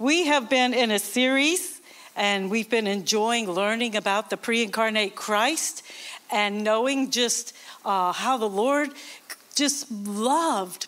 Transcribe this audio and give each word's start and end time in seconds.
We 0.00 0.26
have 0.26 0.48
been 0.48 0.74
in 0.74 0.92
a 0.92 1.00
series 1.00 1.80
and 2.14 2.52
we've 2.52 2.70
been 2.70 2.86
enjoying 2.86 3.50
learning 3.50 3.96
about 3.96 4.30
the 4.30 4.36
pre 4.36 4.62
incarnate 4.62 5.16
Christ 5.16 5.82
and 6.30 6.62
knowing 6.62 7.10
just 7.10 7.52
uh, 7.84 8.12
how 8.12 8.36
the 8.36 8.48
Lord 8.48 8.90
just 9.56 9.90
loved 9.90 10.86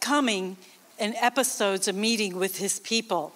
coming 0.00 0.56
in 0.98 1.14
episodes 1.16 1.86
of 1.86 1.96
meeting 1.96 2.38
with 2.38 2.56
his 2.56 2.80
people. 2.80 3.34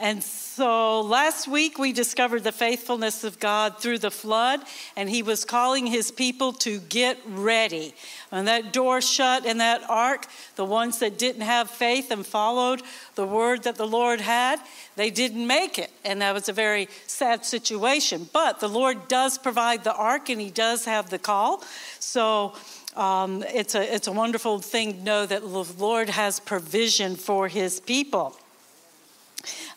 And 0.00 0.22
so 0.54 1.00
last 1.00 1.48
week 1.48 1.78
we 1.78 1.94
discovered 1.94 2.44
the 2.44 2.52
faithfulness 2.52 3.24
of 3.24 3.40
God 3.40 3.78
through 3.78 3.98
the 3.98 4.10
flood, 4.10 4.60
and 4.96 5.08
He 5.08 5.22
was 5.22 5.46
calling 5.46 5.86
His 5.86 6.10
people 6.10 6.52
to 6.54 6.78
get 6.78 7.18
ready. 7.26 7.94
When 8.28 8.44
that 8.44 8.70
door 8.70 9.00
shut 9.00 9.46
in 9.46 9.56
that 9.58 9.82
ark, 9.88 10.26
the 10.56 10.66
ones 10.66 10.98
that 10.98 11.18
didn't 11.18 11.40
have 11.40 11.70
faith 11.70 12.10
and 12.10 12.26
followed 12.26 12.82
the 13.14 13.26
word 13.26 13.62
that 13.62 13.76
the 13.76 13.86
Lord 13.86 14.20
had, 14.20 14.60
they 14.94 15.08
didn't 15.08 15.46
make 15.46 15.78
it. 15.78 15.90
And 16.04 16.20
that 16.20 16.34
was 16.34 16.50
a 16.50 16.52
very 16.52 16.88
sad 17.06 17.46
situation. 17.46 18.28
But 18.30 18.60
the 18.60 18.68
Lord 18.68 19.08
does 19.08 19.38
provide 19.38 19.84
the 19.84 19.94
ark, 19.94 20.28
and 20.28 20.38
He 20.38 20.50
does 20.50 20.84
have 20.84 21.08
the 21.08 21.18
call. 21.18 21.64
So 21.98 22.52
um, 22.94 23.42
it's, 23.54 23.74
a, 23.74 23.94
it's 23.94 24.06
a 24.06 24.12
wonderful 24.12 24.58
thing 24.58 24.98
to 24.98 25.02
know 25.02 25.24
that 25.24 25.40
the 25.40 25.74
Lord 25.78 26.10
has 26.10 26.40
provision 26.40 27.16
for 27.16 27.48
His 27.48 27.80
people. 27.80 28.36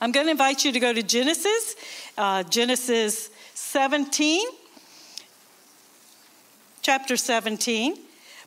I'm 0.01 0.11
going 0.11 0.27
to 0.27 0.31
invite 0.31 0.63
you 0.65 0.71
to 0.71 0.79
go 0.79 0.93
to 0.93 1.03
Genesis, 1.03 1.75
uh, 2.17 2.43
Genesis 2.43 3.29
17, 3.53 4.47
chapter 6.81 7.17
17. 7.17 7.97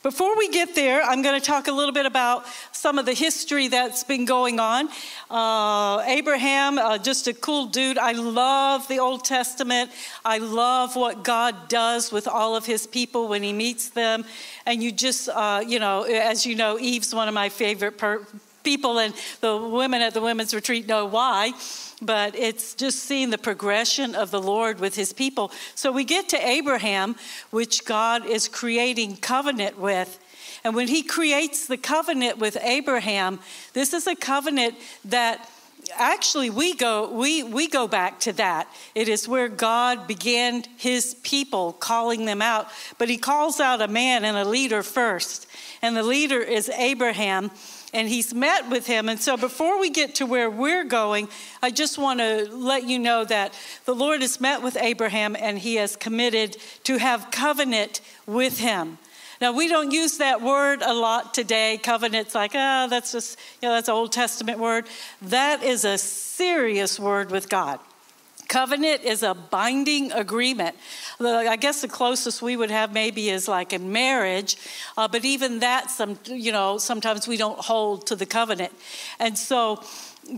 Before 0.03 0.39
we 0.39 0.49
get 0.49 0.77
there, 0.77 1.03
I'm 1.03 1.23
going 1.23 1.41
to 1.41 1.45
talk 1.45 1.67
a 1.67 1.73
little 1.73 1.93
bit 1.93 2.07
about 2.07 2.47
some 2.71 2.99
of 2.99 3.07
the 3.07 3.15
history 3.15 3.67
that's 3.67 4.05
been 4.05 4.27
going 4.27 4.61
on. 4.61 4.89
Uh, 5.29 6.05
Abraham, 6.07 6.79
uh, 6.79 6.99
just 6.99 7.27
a 7.27 7.35
cool 7.35 7.67
dude. 7.67 7.99
I 7.99 8.13
love 8.13 8.87
the 8.87 9.01
Old 9.01 9.25
Testament. 9.25 9.91
I 10.25 10.39
love 10.39 10.95
what 10.95 11.25
God 11.25 11.69
does 11.69 12.13
with 12.13 12.29
all 12.29 12.55
of 12.55 12.65
his 12.65 12.87
people 12.87 13.27
when 13.27 13.43
he 13.43 13.53
meets 13.53 13.89
them. 13.89 14.25
And 14.67 14.85
you 14.85 14.93
just, 14.93 15.29
uh, 15.31 15.65
you 15.67 15.81
know, 15.81 16.05
as 16.05 16.47
you 16.47 16.55
know, 16.55 16.79
Eve's 16.79 17.13
one 17.13 17.27
of 17.27 17.35
my 17.35 17.49
favorite 17.49 17.99
per- 17.99 18.25
people, 18.69 18.99
and 18.99 19.15
the 19.41 19.57
women 19.57 20.03
at 20.03 20.13
the 20.13 20.21
women's 20.21 20.53
retreat 20.55 20.87
know 20.87 21.07
why. 21.07 21.53
But 22.03 22.37
it's 22.37 22.75
just 22.75 22.99
seeing 22.99 23.31
the 23.31 23.39
progression 23.39 24.15
of 24.15 24.31
the 24.31 24.43
Lord 24.43 24.79
with 24.79 24.95
his 24.95 25.15
people. 25.15 25.51
So 25.75 25.91
we 25.91 26.05
get 26.05 26.29
to 26.29 26.47
Abraham, 26.47 27.17
which 27.51 27.87
God 27.87 28.27
is 28.27 28.47
creating 28.47 29.17
covenant 29.17 29.79
with. 29.79 30.19
And 30.65 30.75
when 30.77 30.89
he 30.89 31.03
creates 31.03 31.67
the 31.67 31.79
covenant 31.79 32.37
with 32.37 32.59
Abraham, 32.61 33.41
this 33.73 33.95
is 33.95 34.07
a 34.07 34.15
covenant 34.15 34.75
that 35.07 35.49
actually 35.97 36.51
we 36.51 36.75
go 36.75 37.11
we 37.11 37.43
we 37.43 37.69
go 37.69 37.89
back 37.89 38.21
to 38.21 38.33
that 38.33 38.69
it 38.95 39.09
is 39.09 39.29
where 39.29 39.49
god 39.49 40.07
began 40.07 40.63
his 40.77 41.15
people 41.23 41.73
calling 41.73 42.25
them 42.25 42.43
out 42.43 42.69
but 42.99 43.09
he 43.09 43.17
calls 43.17 43.61
out 43.61 43.81
a 43.81 43.89
man 43.89 44.25
and 44.25 44.37
a 44.37 44.45
leader 44.45 44.83
first 44.83 45.47
and 45.81 45.97
the 45.97 46.03
leader 46.03 46.41
is 46.41 46.69
abraham 46.77 47.51
and 47.93 48.09
he's 48.09 48.35
met 48.35 48.69
with 48.69 48.87
him. 48.87 49.09
And 49.09 49.21
so, 49.21 49.37
before 49.37 49.81
we 49.81 49.91
get 49.91 50.17
to 50.17 50.27
where 50.27 50.51
we're 50.51 50.85
going, 50.85 51.29
I 51.63 51.71
just 51.71 51.99
want 51.99 52.21
to 52.21 52.49
let 52.51 52.85
you 52.85 52.99
know 52.99 53.25
that 53.25 53.55
the 53.85 53.95
Lord 53.95 54.21
has 54.21 54.41
met 54.41 54.63
with 54.63 54.77
Abraham 54.77 55.37
and 55.37 55.59
he 55.59 55.77
has 55.77 55.97
committed 55.97 56.57
to 56.85 56.99
have 56.99 57.31
covenant 57.31 58.01
with 58.27 58.59
him. 58.59 58.99
Now, 59.41 59.53
we 59.53 59.69
don't 59.69 59.93
use 59.93 60.19
that 60.19 60.43
word 60.43 60.83
a 60.83 60.93
lot 60.93 61.33
today. 61.33 61.79
Covenant's 61.81 62.35
like, 62.35 62.53
oh, 62.55 62.89
that's 62.91 63.13
just, 63.13 63.39
you 63.63 63.69
know, 63.69 63.75
that's 63.75 63.89
an 63.89 63.95
Old 63.95 64.11
Testament 64.11 64.59
word. 64.59 64.87
That 65.23 65.63
is 65.63 65.85
a 65.85 65.97
serious 65.97 66.99
word 66.99 67.31
with 67.31 67.49
God. 67.49 67.79
Covenant 68.49 69.05
is 69.05 69.23
a 69.23 69.35
binding 69.35 70.11
agreement. 70.13 70.75
I 71.21 71.57
guess 71.57 71.83
the 71.83 71.89
closest 71.89 72.41
we 72.41 72.57
would 72.57 72.71
have 72.71 72.95
maybe 72.95 73.29
is 73.29 73.47
like 73.47 73.75
in 73.75 73.93
marriage, 73.93 74.57
uh, 74.97 75.07
but 75.07 75.25
even 75.27 75.59
that, 75.59 75.91
some 75.91 76.19
you 76.25 76.51
know, 76.51 76.79
sometimes 76.79 77.29
we 77.29 77.37
don't 77.37 77.59
hold 77.59 78.07
to 78.07 78.17
the 78.17 78.25
covenant, 78.25 78.73
and 79.19 79.37
so 79.37 79.83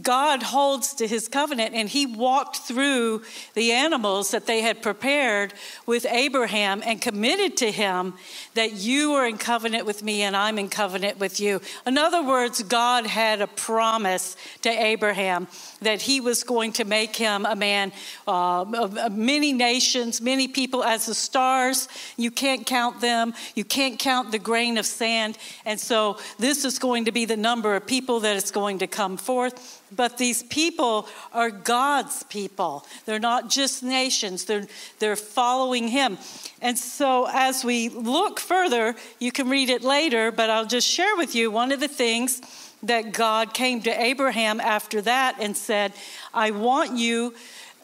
God 0.03 0.43
holds 0.43 0.95
to 0.95 1.07
his 1.07 1.27
covenant, 1.27 1.75
and 1.75 1.89
he 1.89 2.07
walked 2.07 2.59
through 2.59 3.23
the 3.55 3.73
animals 3.73 4.31
that 4.31 4.47
they 4.47 4.61
had 4.61 4.83
prepared 4.83 5.53
with 5.85 6.07
Abraham 6.07 6.83
and 6.85 7.03
committed 7.03 7.57
to 7.59 7.73
him 7.73 8.15
that 8.55 8.75
you 8.75 9.15
are 9.15 9.27
in 9.27 9.37
covenant 9.37 9.87
with 9.87 10.03
me 10.03 10.23
and 10.23 10.37
I'm 10.37 10.59
in 10.59 10.69
covenant 10.69 11.19
with 11.19 11.41
you. 11.41 11.61
In 11.87 11.99
other 11.99 12.23
words, 12.23 12.63
God 12.63 13.07
had 13.07 13.41
a 13.41 13.47
promise 13.47 14.37
to 14.63 14.71
Abraham 14.71 15.49
that 15.83 16.03
he 16.03 16.21
was 16.21 16.45
going 16.45 16.73
to 16.75 16.85
make 16.85 17.17
him 17.17 17.45
a 17.47 17.57
man 17.57 17.93
uh, 18.29 18.63
of 18.63 19.17
many 19.17 19.53
nations, 19.53 20.21
many 20.21 20.47
people 20.47 20.85
as 20.85 21.07
the 21.07 21.15
stars. 21.15 21.89
You 22.17 22.31
can't 22.31 22.65
count 22.65 23.01
them, 23.01 23.35
you 23.55 23.65
can't 23.65 23.99
count 23.99 24.31
the 24.31 24.39
grain 24.39 24.79
of 24.79 24.87
sand. 24.87 25.37
And 25.65 25.81
so, 25.81 26.19
this 26.39 26.65
is 26.65 26.79
going 26.79 27.07
to 27.07 27.13
be 27.13 27.25
the 27.25 27.37
number 27.37 27.75
of 27.75 27.87
people 27.87 28.21
that 28.21 28.37
is 28.37 28.51
going 28.51 28.79
to 28.79 28.87
come 28.87 29.17
forth. 29.17 29.80
But 29.95 30.19
these 30.19 30.43
people 30.45 31.09
are 31.33 31.51
God's 31.51 32.23
people. 32.25 32.87
They're 33.07 33.19
not 33.19 33.51
just 33.51 33.83
nations, 33.83 34.45
they're, 34.45 34.67
they're 34.99 35.17
following 35.17 35.89
Him. 35.89 36.19
And 36.63 36.79
so, 36.79 37.27
as 37.31 37.65
we 37.65 37.89
look 37.89 38.39
further, 38.39 38.95
you 39.19 39.33
can 39.33 39.49
read 39.49 39.71
it 39.71 39.83
later, 39.83 40.31
but 40.31 40.51
I'll 40.51 40.67
just 40.67 40.87
share 40.87 41.17
with 41.17 41.35
you 41.35 41.51
one 41.51 41.73
of 41.73 41.81
the 41.81 41.89
things 41.89 42.41
that 42.83 43.13
God 43.13 43.53
came 43.53 43.83
to 43.83 44.03
Abraham 44.03 44.61
after 44.61 45.03
that 45.03 45.37
and 45.41 45.57
said, 45.57 45.93
I 46.33 46.51
want 46.51 46.97
you, 46.97 47.35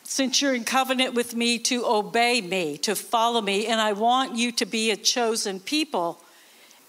since 0.05 0.41
you're 0.41 0.55
in 0.55 0.65
covenant 0.65 1.15
with 1.15 1.35
me, 1.35 1.59
to 1.61 1.85
obey 1.85 2.41
me, 2.41 2.79
to 2.79 2.95
follow 2.95 3.41
me, 3.41 3.67
and 3.67 3.81
I 3.81 3.93
want 3.93 4.37
you 4.37 4.53
to 4.53 4.67
be 4.67 4.91
a 4.91 4.97
chosen 4.97 5.61
people. 5.61 6.23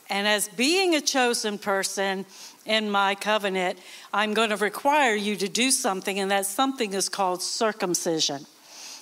And 0.10 0.28
as 0.28 0.48
being 0.48 0.96
a 0.96 1.02
chosen 1.02 1.58
person, 1.58 2.26
in 2.68 2.92
my 2.92 3.16
covenant, 3.16 3.80
I'm 4.14 4.34
going 4.34 4.50
to 4.50 4.58
require 4.58 5.16
you 5.16 5.36
to 5.38 5.48
do 5.48 5.72
something, 5.72 6.20
and 6.20 6.30
that 6.32 6.46
something 6.46 6.94
is 6.94 7.10
called 7.10 7.42
circumcision. 7.42 8.46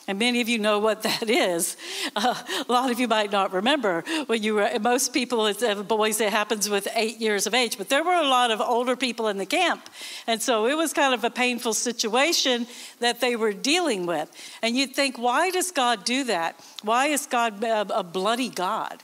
And 0.07 0.19
many 0.19 0.39
of 0.39 0.47
you 0.47 0.59
know 0.59 0.77
what 0.77 1.01
that 1.01 1.29
is. 1.29 1.77
Uh, 2.15 2.35
a 2.67 2.71
lot 2.71 2.91
of 2.91 2.99
you 2.99 3.07
might 3.07 3.31
not 3.31 3.53
remember 3.53 4.03
when 4.27 4.43
you 4.43 4.55
were, 4.55 4.69
most 4.79 5.13
people, 5.13 5.47
it's 5.47 5.63
uh, 5.63 5.81
boys, 5.81 6.21
it 6.21 6.29
happens 6.29 6.69
with 6.69 6.87
eight 6.95 7.19
years 7.19 7.47
of 7.47 7.53
age, 7.53 7.77
but 7.77 7.89
there 7.89 8.03
were 8.03 8.13
a 8.13 8.27
lot 8.27 8.51
of 8.51 8.61
older 8.61 8.95
people 8.95 9.27
in 9.27 9.37
the 9.37 9.45
camp. 9.45 9.89
And 10.27 10.41
so 10.41 10.67
it 10.67 10.75
was 10.75 10.93
kind 10.93 11.13
of 11.13 11.23
a 11.23 11.29
painful 11.29 11.73
situation 11.73 12.67
that 12.99 13.19
they 13.19 13.35
were 13.35 13.53
dealing 13.53 14.05
with. 14.05 14.31
And 14.61 14.75
you'd 14.75 14.95
think, 14.95 15.17
why 15.17 15.49
does 15.49 15.71
God 15.71 16.05
do 16.05 16.23
that? 16.25 16.59
Why 16.83 17.07
is 17.07 17.25
God 17.25 17.63
a, 17.63 17.99
a 17.99 18.03
bloody 18.03 18.49
God? 18.49 19.01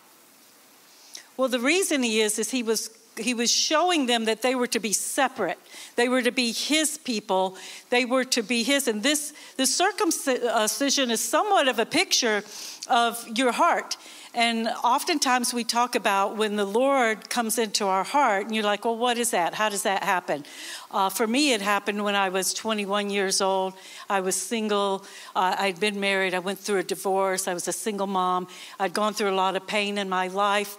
Well, 1.38 1.48
the 1.48 1.60
reason 1.60 2.04
he 2.04 2.22
is, 2.22 2.38
is 2.38 2.52
he 2.52 2.62
was 2.62 2.90
he 3.18 3.34
was 3.34 3.52
showing 3.52 4.06
them 4.06 4.26
that 4.26 4.42
they 4.42 4.56
were 4.56 4.68
to 4.68 4.80
be 4.80 4.94
separate. 4.94 5.60
They 5.96 6.08
were 6.08 6.22
to 6.22 6.32
be 6.32 6.52
his 6.52 6.98
people. 6.98 7.58
They 7.90 8.06
were 8.06 8.24
to 8.26 8.42
be 8.42 8.64
his. 8.64 8.88
And 8.88 9.04
this, 9.04 9.34
this 9.58 9.76
circumcision 9.76 11.12
is 11.12 11.20
somewhat 11.20 11.68
of 11.68 11.80
a 11.80 11.86
picture 11.86 12.44
of 12.88 13.28
your 13.38 13.52
heart. 13.52 13.98
And 14.34 14.70
oftentimes 14.82 15.54
we 15.54 15.66
talk 15.66 15.96
about 15.96 16.38
when 16.38 16.56
the 16.56 16.66
Lord 16.66 17.30
comes 17.30 17.58
into 17.58 17.86
our 17.86 18.06
heart, 18.06 18.46
and 18.46 18.56
you're 18.56 18.64
like, 18.64 18.86
well, 18.86 18.98
what 18.98 19.18
is 19.18 19.32
that? 19.32 19.54
How 19.54 19.68
does 19.68 19.84
that 19.84 20.04
happen? 20.04 20.46
Uh, 20.90 21.10
for 21.10 21.28
me, 21.28 21.52
it 21.52 21.62
happened 21.62 22.02
when 22.02 22.16
I 22.16 22.30
was 22.30 22.54
21 22.54 23.10
years 23.10 23.42
old. 23.42 23.74
I 24.10 24.22
was 24.22 24.38
single. 24.38 25.06
Uh, 25.36 25.58
I'd 25.60 25.82
been 25.82 26.00
married. 26.00 26.34
I 26.34 26.40
went 26.40 26.60
through 26.60 26.80
a 26.80 26.84
divorce. 26.84 27.50
I 27.50 27.54
was 27.54 27.68
a 27.68 27.74
single 27.74 28.08
mom. 28.08 28.48
I'd 28.80 28.94
gone 28.94 29.14
through 29.14 29.32
a 29.32 29.36
lot 29.36 29.58
of 29.58 29.68
pain 29.68 29.98
in 29.98 30.08
my 30.08 30.28
life 30.30 30.78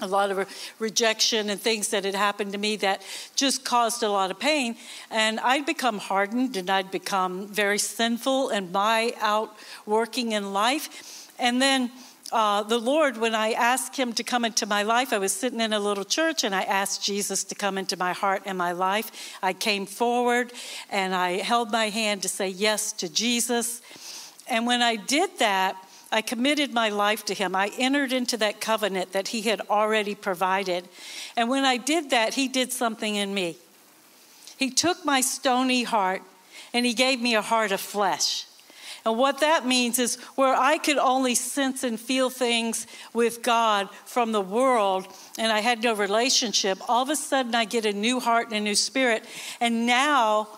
a 0.00 0.06
lot 0.06 0.30
of 0.30 0.48
rejection 0.78 1.50
and 1.50 1.60
things 1.60 1.88
that 1.88 2.04
had 2.04 2.14
happened 2.14 2.52
to 2.52 2.58
me 2.58 2.76
that 2.76 3.02
just 3.34 3.64
caused 3.64 4.04
a 4.04 4.08
lot 4.08 4.30
of 4.30 4.38
pain. 4.38 4.76
And 5.10 5.40
I'd 5.40 5.66
become 5.66 5.98
hardened 5.98 6.56
and 6.56 6.70
I'd 6.70 6.92
become 6.92 7.48
very 7.48 7.78
sinful 7.78 8.50
in 8.50 8.70
my 8.70 9.12
outworking 9.20 10.32
in 10.32 10.52
life. 10.52 11.32
And 11.36 11.60
then 11.60 11.90
uh, 12.30 12.62
the 12.62 12.78
Lord, 12.78 13.16
when 13.16 13.34
I 13.34 13.52
asked 13.52 13.96
Him 13.96 14.12
to 14.12 14.22
come 14.22 14.44
into 14.44 14.66
my 14.66 14.84
life, 14.84 15.12
I 15.12 15.18
was 15.18 15.32
sitting 15.32 15.60
in 15.60 15.72
a 15.72 15.80
little 15.80 16.04
church 16.04 16.44
and 16.44 16.54
I 16.54 16.62
asked 16.62 17.02
Jesus 17.02 17.42
to 17.44 17.56
come 17.56 17.76
into 17.76 17.96
my 17.96 18.12
heart 18.12 18.42
and 18.46 18.56
my 18.56 18.70
life. 18.70 19.10
I 19.42 19.52
came 19.52 19.84
forward 19.84 20.52
and 20.90 21.12
I 21.12 21.38
held 21.38 21.72
my 21.72 21.88
hand 21.88 22.22
to 22.22 22.28
say 22.28 22.48
yes 22.48 22.92
to 22.92 23.08
Jesus. 23.08 23.82
And 24.46 24.64
when 24.64 24.80
I 24.80 24.94
did 24.94 25.38
that, 25.40 25.76
I 26.10 26.22
committed 26.22 26.72
my 26.72 26.88
life 26.88 27.24
to 27.26 27.34
him. 27.34 27.54
I 27.54 27.70
entered 27.78 28.12
into 28.12 28.36
that 28.38 28.60
covenant 28.60 29.12
that 29.12 29.28
he 29.28 29.42
had 29.42 29.60
already 29.68 30.14
provided. 30.14 30.88
And 31.36 31.50
when 31.50 31.64
I 31.64 31.76
did 31.76 32.10
that, 32.10 32.34
he 32.34 32.48
did 32.48 32.72
something 32.72 33.14
in 33.14 33.34
me. 33.34 33.56
He 34.56 34.70
took 34.70 35.04
my 35.04 35.20
stony 35.20 35.84
heart 35.84 36.22
and 36.72 36.86
he 36.86 36.94
gave 36.94 37.20
me 37.20 37.34
a 37.34 37.42
heart 37.42 37.72
of 37.72 37.80
flesh. 37.80 38.46
And 39.04 39.16
what 39.16 39.40
that 39.40 39.66
means 39.66 39.98
is 39.98 40.16
where 40.34 40.54
I 40.54 40.78
could 40.78 40.98
only 40.98 41.34
sense 41.34 41.84
and 41.84 42.00
feel 42.00 42.30
things 42.30 42.86
with 43.12 43.42
God 43.42 43.88
from 44.04 44.32
the 44.32 44.40
world 44.40 45.06
and 45.38 45.52
I 45.52 45.60
had 45.60 45.82
no 45.82 45.94
relationship, 45.94 46.78
all 46.88 47.02
of 47.02 47.08
a 47.08 47.16
sudden 47.16 47.54
I 47.54 47.64
get 47.64 47.86
a 47.86 47.92
new 47.92 48.18
heart 48.18 48.48
and 48.48 48.56
a 48.56 48.60
new 48.60 48.74
spirit. 48.74 49.24
And 49.60 49.86
now 49.86 50.48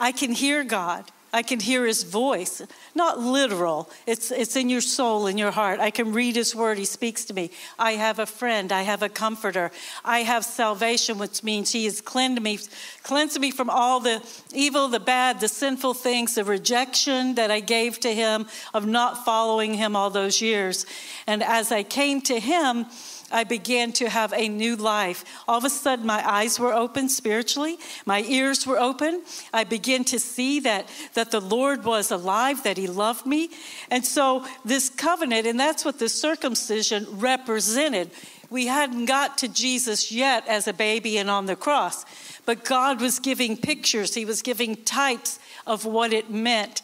I 0.00 0.12
can 0.12 0.32
hear 0.32 0.64
God. 0.64 1.04
I 1.34 1.42
can 1.42 1.60
hear 1.60 1.86
his 1.86 2.02
voice, 2.02 2.60
not 2.94 3.18
literal. 3.18 3.88
It's, 4.06 4.30
it's 4.30 4.54
in 4.54 4.68
your 4.68 4.82
soul, 4.82 5.26
in 5.26 5.38
your 5.38 5.50
heart. 5.50 5.80
I 5.80 5.90
can 5.90 6.12
read 6.12 6.36
his 6.36 6.54
word. 6.54 6.76
He 6.76 6.84
speaks 6.84 7.24
to 7.26 7.34
me. 7.34 7.50
I 7.78 7.92
have 7.92 8.18
a 8.18 8.26
friend. 8.26 8.70
I 8.70 8.82
have 8.82 9.02
a 9.02 9.08
comforter. 9.08 9.70
I 10.04 10.20
have 10.20 10.44
salvation, 10.44 11.16
which 11.16 11.42
means 11.42 11.72
he 11.72 11.86
has 11.86 12.02
cleansed 12.02 12.42
me, 12.42 12.58
cleansed 13.02 13.40
me 13.40 13.50
from 13.50 13.70
all 13.70 13.98
the 13.98 14.22
evil, 14.52 14.88
the 14.88 15.00
bad, 15.00 15.40
the 15.40 15.48
sinful 15.48 15.94
things, 15.94 16.34
the 16.34 16.44
rejection 16.44 17.34
that 17.36 17.50
I 17.50 17.60
gave 17.60 17.98
to 18.00 18.12
him 18.12 18.46
of 18.74 18.86
not 18.86 19.24
following 19.24 19.72
him 19.72 19.96
all 19.96 20.10
those 20.10 20.42
years. 20.42 20.84
And 21.26 21.42
as 21.42 21.72
I 21.72 21.82
came 21.82 22.20
to 22.22 22.38
him, 22.38 22.86
I 23.32 23.44
began 23.44 23.92
to 23.92 24.08
have 24.08 24.32
a 24.32 24.48
new 24.48 24.76
life. 24.76 25.24
All 25.48 25.58
of 25.58 25.64
a 25.64 25.70
sudden, 25.70 26.06
my 26.06 26.22
eyes 26.28 26.60
were 26.60 26.72
open 26.72 27.08
spiritually, 27.08 27.78
my 28.06 28.22
ears 28.22 28.66
were 28.66 28.78
open. 28.78 29.22
I 29.52 29.64
began 29.64 30.04
to 30.04 30.18
see 30.18 30.60
that, 30.60 30.88
that 31.14 31.30
the 31.30 31.40
Lord 31.40 31.84
was 31.84 32.10
alive, 32.10 32.62
that 32.64 32.76
He 32.76 32.86
loved 32.86 33.26
me. 33.26 33.50
And 33.90 34.04
so, 34.04 34.46
this 34.64 34.88
covenant, 34.88 35.46
and 35.46 35.58
that's 35.58 35.84
what 35.84 35.98
the 35.98 36.08
circumcision 36.08 37.06
represented. 37.10 38.10
We 38.50 38.66
hadn't 38.66 39.06
got 39.06 39.38
to 39.38 39.48
Jesus 39.48 40.12
yet 40.12 40.46
as 40.46 40.68
a 40.68 40.74
baby 40.74 41.16
and 41.16 41.30
on 41.30 41.46
the 41.46 41.56
cross, 41.56 42.04
but 42.44 42.64
God 42.64 43.00
was 43.00 43.18
giving 43.18 43.56
pictures, 43.56 44.14
He 44.14 44.24
was 44.24 44.42
giving 44.42 44.76
types 44.84 45.38
of 45.66 45.84
what 45.86 46.12
it 46.12 46.30
meant 46.30 46.82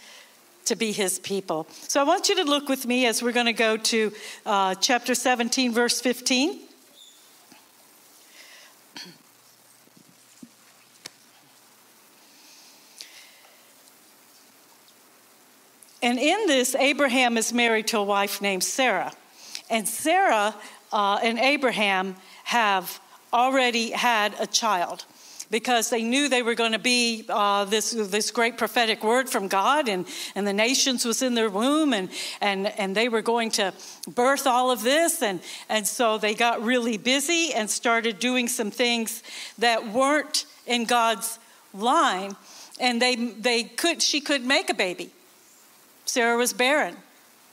to 0.69 0.77
be 0.77 0.93
his 0.93 1.19
people. 1.19 1.67
So 1.71 2.01
I 2.01 2.05
want 2.05 2.29
you 2.29 2.37
to 2.37 2.45
look 2.45 2.69
with 2.69 2.87
me 2.87 3.07
as 3.07 3.23
we're 3.23 3.33
going 3.33 3.47
to 3.47 3.53
go 3.53 3.77
to 3.77 4.13
uh, 4.47 4.75
chapter 4.77 5.15
17, 5.15 5.73
verse 5.73 6.01
15. 6.01 6.61
And 16.01 16.19
in 16.19 16.47
this, 16.47 16.75
Abraham 16.75 17.37
is 17.37 17.53
married 17.53 17.89
to 17.89 17.99
a 17.99 18.05
wife 18.05 18.41
named 18.41 18.63
Sarah. 18.63 19.13
And 19.69 19.89
Sarah 19.89 20.55
uh, 20.93 21.19
and 21.23 21.39
Abraham 21.39 22.17
have 22.45 23.01
already 23.33 23.91
had 23.91 24.35
a 24.39 24.47
child 24.47 25.05
because 25.51 25.89
they 25.91 26.03
knew 26.03 26.29
they 26.29 26.43
were 26.43 26.55
going 26.55 26.73
to 26.73 26.79
be 26.79 27.25
uh, 27.29 27.65
this, 27.65 27.93
this 27.93 28.31
great 28.31 28.59
prophetic 28.59 29.03
word 29.03 29.29
from 29.29 29.49
God, 29.49 29.89
and, 29.89 30.07
and 30.35 30.47
the 30.47 30.53
nations 30.53 31.05
was 31.05 31.23
in 31.23 31.35
their 31.35 31.49
womb, 31.49 31.93
and, 31.93 32.11
and, 32.41 32.67
and 32.79 32.95
they 32.95 33.09
were 33.09 33.23
going 33.23 33.51
to 33.53 33.73
birth 34.15 34.47
all 34.47 34.71
of 34.71 34.83
this. 34.83 35.23
And, 35.23 35.41
and 35.69 35.87
so 35.87 36.19
they 36.19 36.35
got 36.35 36.63
really 36.63 36.99
busy 36.99 37.53
and 37.55 37.71
started 37.71 38.19
doing 38.19 38.49
some 38.49 38.71
things 38.71 39.23
that 39.59 39.89
weren't 39.89 40.45
in 40.67 40.85
God's 40.85 41.39
line. 41.73 42.37
And 42.81 43.01
they, 43.01 43.17
they 43.17 43.65
could, 43.65 44.03
she 44.03 44.21
could 44.21 44.45
make 44.45 44.71
a 44.71 44.75
baby. 44.75 45.11
Sarah 46.05 46.37
was 46.37 46.53
barren, 46.53 46.97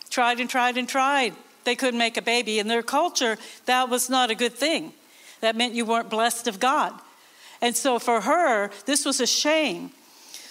tried 0.10 0.40
and 0.40 0.50
tried 0.50 0.78
and 0.78 0.88
tried. 0.88 1.34
They 1.64 1.76
couldn't 1.76 1.98
make 1.98 2.16
a 2.16 2.22
baby. 2.22 2.60
In 2.60 2.68
their 2.68 2.84
culture, 2.84 3.38
that 3.66 3.90
was 3.90 4.10
not 4.10 4.30
a 4.30 4.36
good 4.36 4.54
thing. 4.54 4.94
That 5.42 5.56
meant 5.56 5.74
you 5.74 5.84
weren't 5.86 6.10
blessed 6.10 6.48
of 6.48 6.60
God. 6.60 6.94
And 7.62 7.76
so 7.76 8.00
for 8.00 8.22
her, 8.22 8.70
this 8.86 9.06
was 9.06 9.20
a 9.20 9.28
shame. 9.28 9.92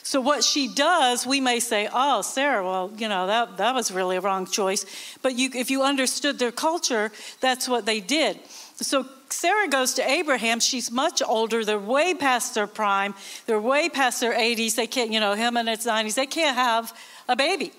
So 0.03 0.21
what 0.21 0.45
she 0.45 0.69
does, 0.69 1.27
we 1.27 1.41
may 1.41 1.61
say, 1.61 1.89
"Oh, 1.91 2.21
Sarah, 2.21 2.62
well, 2.62 2.93
you 2.99 3.09
know 3.09 3.27
that 3.27 3.56
that 3.56 3.75
was 3.75 3.91
really 3.91 4.17
a 4.17 4.21
wrong 4.21 4.47
choice." 4.47 4.85
But 5.23 5.37
you, 5.37 5.49
if 5.55 5.71
you 5.71 5.83
understood 5.83 6.39
their 6.39 6.53
culture, 6.53 7.11
that's 7.41 7.67
what 7.69 7.87
they 7.87 8.01
did. 8.01 8.39
So 8.77 9.06
Sarah 9.31 9.69
goes 9.69 9.95
to 9.95 10.09
Abraham. 10.09 10.61
She's 10.61 10.91
much 10.91 11.23
older. 11.23 11.65
They're 11.65 11.79
way 11.79 12.15
past 12.15 12.55
their 12.55 12.67
prime. 12.67 13.15
They're 13.47 13.61
way 13.61 13.89
past 13.89 14.21
their 14.21 14.35
80s. 14.35 14.75
They 14.75 14.87
can't, 14.87 15.11
you 15.11 15.21
know, 15.21 15.35
him 15.35 15.57
in 15.57 15.67
his 15.69 15.87
90s. 15.87 16.15
They 16.15 16.27
can't 16.27 16.57
have 16.57 16.93
a 17.29 17.37
baby. 17.37 17.73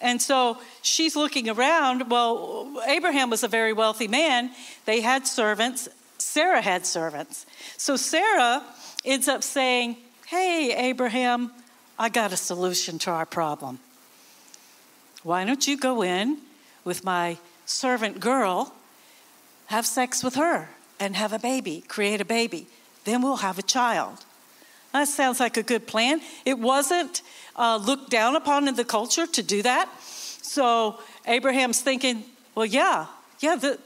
And 0.00 0.20
so 0.20 0.58
she's 0.82 1.16
looking 1.16 1.48
around. 1.48 2.10
Well, 2.10 2.82
Abraham 2.86 3.30
was 3.30 3.42
a 3.42 3.48
very 3.48 3.72
wealthy 3.72 4.08
man. 4.08 4.50
They 4.84 5.00
had 5.00 5.26
servants. 5.26 5.88
Sarah 6.24 6.62
had 6.62 6.86
servants. 6.86 7.46
So 7.76 7.96
Sarah 7.96 8.62
ends 9.04 9.28
up 9.28 9.44
saying, 9.44 9.98
Hey, 10.26 10.74
Abraham, 10.74 11.52
I 11.98 12.08
got 12.08 12.32
a 12.32 12.36
solution 12.36 12.98
to 13.00 13.10
our 13.10 13.26
problem. 13.26 13.78
Why 15.22 15.44
don't 15.44 15.66
you 15.66 15.76
go 15.76 16.02
in 16.02 16.38
with 16.82 17.04
my 17.04 17.38
servant 17.66 18.20
girl, 18.20 18.74
have 19.66 19.86
sex 19.86 20.24
with 20.24 20.34
her, 20.34 20.70
and 20.98 21.14
have 21.14 21.32
a 21.32 21.38
baby, 21.38 21.84
create 21.88 22.20
a 22.20 22.24
baby? 22.24 22.66
Then 23.04 23.22
we'll 23.22 23.36
have 23.36 23.58
a 23.58 23.62
child. 23.62 24.24
That 24.92 25.08
sounds 25.08 25.40
like 25.40 25.56
a 25.56 25.62
good 25.62 25.86
plan. 25.86 26.20
It 26.44 26.58
wasn't 26.58 27.22
uh, 27.54 27.76
looked 27.76 28.10
down 28.10 28.34
upon 28.34 28.66
in 28.66 28.74
the 28.76 28.84
culture 28.84 29.26
to 29.26 29.42
do 29.42 29.62
that. 29.62 29.88
So 30.00 31.00
Abraham's 31.26 31.80
thinking, 31.80 32.24
well, 32.54 32.66
yeah, 32.66 33.06
yeah, 33.40 33.56
the, 33.56 33.78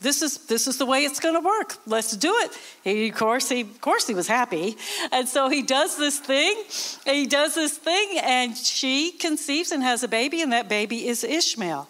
this 0.00 0.22
is 0.22 0.38
this 0.46 0.66
is 0.66 0.78
the 0.78 0.86
way 0.86 1.04
it's 1.04 1.20
going 1.20 1.34
to 1.34 1.46
work. 1.46 1.76
Let's 1.86 2.16
do 2.16 2.32
it. 2.40 2.58
He, 2.82 3.08
of 3.08 3.14
course, 3.14 3.48
he 3.48 3.60
of 3.62 3.80
course 3.80 4.06
he 4.06 4.14
was 4.14 4.26
happy, 4.26 4.76
and 5.12 5.28
so 5.28 5.48
he 5.48 5.62
does 5.62 5.96
this 5.96 6.18
thing. 6.18 6.64
he 7.04 7.26
does 7.26 7.54
this 7.54 7.76
thing, 7.76 8.18
and 8.22 8.56
she 8.56 9.12
conceives 9.12 9.70
and 9.72 9.82
has 9.82 10.02
a 10.02 10.08
baby, 10.08 10.40
and 10.40 10.52
that 10.52 10.68
baby 10.68 11.06
is 11.06 11.22
Ishmael. 11.22 11.88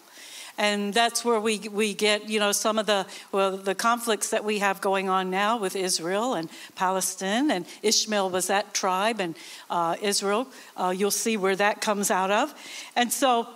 And 0.57 0.93
that's 0.93 1.23
where 1.23 1.39
we, 1.39 1.57
we 1.57 1.93
get, 1.93 2.29
you 2.29 2.39
know, 2.39 2.51
some 2.51 2.77
of 2.77 2.85
the 2.85 3.07
well, 3.31 3.55
the 3.55 3.73
conflicts 3.73 4.29
that 4.29 4.43
we 4.43 4.59
have 4.59 4.81
going 4.81 5.09
on 5.09 5.31
now 5.31 5.57
with 5.57 5.75
Israel 5.75 6.33
and 6.33 6.49
Palestine. 6.75 7.49
And 7.49 7.65
Ishmael 7.81 8.29
was 8.29 8.47
that 8.47 8.73
tribe, 8.73 9.21
and 9.21 9.35
uh, 9.69 9.95
Israel. 10.01 10.47
Uh, 10.75 10.93
you'll 10.95 11.11
see 11.11 11.37
where 11.37 11.55
that 11.55 11.79
comes 11.79 12.11
out 12.11 12.29
of. 12.29 12.53
And 12.95 13.11
so 13.11 13.47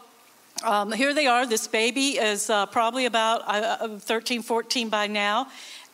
um, 0.63 0.91
here 0.91 1.13
they 1.13 1.27
are. 1.27 1.45
This 1.45 1.67
baby 1.67 2.17
is 2.17 2.49
uh, 2.49 2.65
probably 2.67 3.05
about 3.05 3.41
uh, 3.41 3.77
uh 3.81 3.99
13, 3.99 4.41
14 4.41 4.89
by 4.89 5.07
now, 5.07 5.47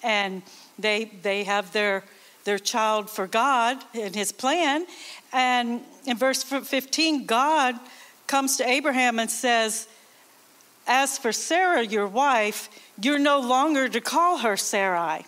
and 0.04 0.44
they 0.78 1.12
they 1.24 1.44
have 1.44 1.74
their 1.74 2.04
their 2.44 2.60
child 2.60 3.10
for 3.10 3.28
God 3.28 3.78
in 3.94 4.14
His 4.14 4.32
plan. 4.32 4.86
And 5.34 5.82
in 6.06 6.18
verse 6.18 6.44
15, 6.44 7.26
God 7.26 7.80
comes 8.28 8.58
to 8.58 8.68
Abraham 8.68 9.20
and 9.20 9.32
says, 9.32 9.88
"As 10.86 11.18
for 11.18 11.32
Sarah, 11.32 11.84
your 11.84 12.08
wife, 12.08 12.70
you're 13.02 13.20
no 13.20 13.40
longer 13.40 13.90
to 13.90 14.02
call 14.02 14.40
her 14.40 14.56
Sarai. 14.58 15.26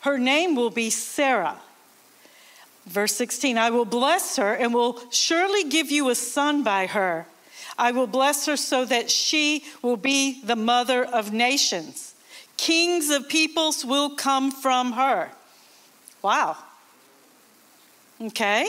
Her 0.00 0.18
name 0.18 0.54
will 0.54 0.70
be 0.70 0.90
Sarah." 0.90 1.58
Verse 2.86 3.14
16, 3.14 3.58
I 3.58 3.70
will 3.70 3.84
bless 3.84 4.36
her 4.36 4.54
and 4.54 4.72
will 4.72 4.98
surely 5.10 5.68
give 5.68 5.90
you 5.90 6.08
a 6.08 6.14
son 6.14 6.64
by 6.64 6.86
her. 6.86 7.26
I 7.80 7.92
will 7.92 8.06
bless 8.06 8.44
her 8.44 8.58
so 8.58 8.84
that 8.84 9.10
she 9.10 9.64
will 9.80 9.96
be 9.96 10.42
the 10.44 10.54
mother 10.54 11.02
of 11.02 11.32
nations. 11.32 12.14
Kings 12.58 13.08
of 13.08 13.26
peoples 13.26 13.86
will 13.86 14.16
come 14.16 14.50
from 14.50 14.92
her. 14.92 15.30
Wow. 16.20 16.58
Okay. 18.20 18.68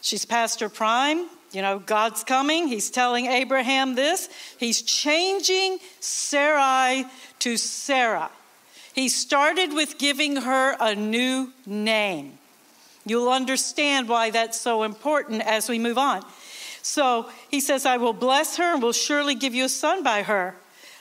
She's 0.00 0.24
past 0.24 0.58
her 0.58 0.68
prime. 0.68 1.28
You 1.52 1.62
know, 1.62 1.78
God's 1.78 2.24
coming. 2.24 2.66
He's 2.66 2.90
telling 2.90 3.26
Abraham 3.26 3.94
this. 3.94 4.28
He's 4.58 4.82
changing 4.82 5.78
Sarai 6.00 7.04
to 7.38 7.56
Sarah. 7.56 8.30
He 8.92 9.08
started 9.08 9.72
with 9.72 9.98
giving 9.98 10.34
her 10.34 10.76
a 10.80 10.96
new 10.96 11.52
name. 11.64 12.38
You'll 13.06 13.30
understand 13.30 14.08
why 14.08 14.30
that's 14.30 14.60
so 14.60 14.82
important 14.82 15.42
as 15.42 15.68
we 15.68 15.78
move 15.78 15.96
on. 15.96 16.24
So 16.82 17.28
he 17.50 17.60
says, 17.60 17.86
I 17.86 17.96
will 17.96 18.12
bless 18.12 18.56
her 18.56 18.74
and 18.74 18.82
will 18.82 18.92
surely 18.92 19.34
give 19.34 19.54
you 19.54 19.64
a 19.64 19.68
son 19.68 20.02
by 20.02 20.22
her. 20.22 20.56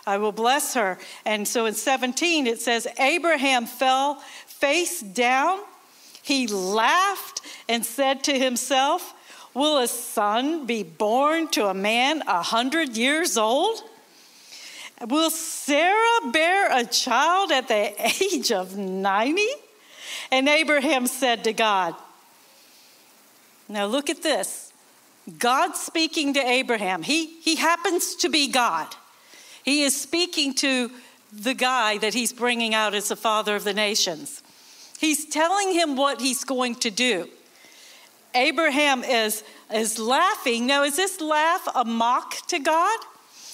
I 0.06 0.18
will 0.18 0.32
bless 0.32 0.74
her. 0.74 0.98
And 1.26 1.48
so 1.48 1.66
in 1.66 1.74
17, 1.74 2.48
it 2.48 2.60
says, 2.60 2.88
Abraham 2.98 3.66
fell 3.66 4.16
face 4.48 5.02
down. 5.02 5.60
He 6.22 6.48
laughed 6.48 7.42
and 7.68 7.86
said 7.86 8.24
to 8.26 8.38
himself, 8.38 9.14
Will 9.54 9.78
a 9.78 9.88
son 9.88 10.66
be 10.66 10.84
born 10.84 11.48
to 11.50 11.68
a 11.68 11.74
man 11.74 12.24
a 12.28 12.42
hundred 12.42 12.96
years 12.98 13.38
old? 13.38 13.82
Will 15.08 15.30
Sarah 15.30 16.32
bear 16.32 16.78
a 16.78 16.86
child 16.86 17.52
at 17.52 17.68
the 17.68 17.94
age 18.24 18.52
of 18.52 18.78
90? 18.78 19.42
And 20.32 20.48
Abraham 20.48 21.08
said 21.08 21.44
to 21.46 21.54
God, 21.54 21.96
Now 23.68 23.86
look 23.86 24.10
at 24.10 24.22
this. 24.22 24.69
God 25.38 25.76
speaking 25.76 26.34
to 26.34 26.40
Abraham. 26.40 27.04
He, 27.04 27.40
he 27.42 27.56
happens 27.56 28.16
to 28.16 28.30
be 28.30 28.48
God. 28.48 28.88
He 29.64 29.84
is 29.84 30.00
speaking 30.00 30.54
to 30.56 30.92
the 31.32 31.54
guy 31.54 31.98
that 32.00 32.14
he's 32.14 32.34
bringing 32.34 32.74
out 32.74 32.94
as 32.94 33.10
the 33.10 33.16
father 33.16 33.56
of 33.56 33.64
the 33.64 33.74
nations. 33.74 34.42
He's 35.00 35.26
telling 35.26 35.74
him 35.74 35.96
what 35.96 36.22
he's 36.22 36.44
going 36.44 36.76
to 36.76 36.90
do. 36.90 37.30
Abraham 38.36 39.04
is, 39.04 39.44
is 39.74 40.00
laughing. 40.00 40.68
Now, 40.68 40.84
is 40.84 40.96
this 40.96 41.22
laugh 41.22 41.68
a 41.74 41.86
mock 41.86 42.48
to 42.48 42.60
God? 42.60 43.00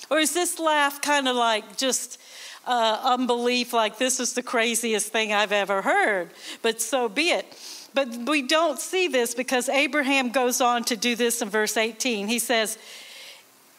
Or 0.10 0.20
is 0.20 0.34
this 0.34 0.60
laugh 0.60 1.02
kind 1.02 1.28
of 1.28 1.36
like 1.36 1.78
just 1.78 2.20
uh, 2.66 3.00
unbelief, 3.04 3.74
like 3.74 3.98
this 3.98 4.20
is 4.20 4.34
the 4.34 4.44
craziest 4.44 5.12
thing 5.12 5.34
I've 5.34 5.52
ever 5.52 5.82
heard? 5.82 6.32
But 6.62 6.82
so 6.82 7.10
be 7.10 7.30
it. 7.30 7.46
But 7.96 8.10
we 8.28 8.42
don't 8.42 8.78
see 8.78 9.08
this 9.08 9.34
because 9.34 9.70
Abraham 9.70 10.30
goes 10.30 10.60
on 10.60 10.84
to 10.86 10.98
do 10.98 11.16
this 11.16 11.42
in 11.42 11.50
verse 11.50 11.78
18. 11.78 12.28
He 12.28 12.40
says, 12.40 12.78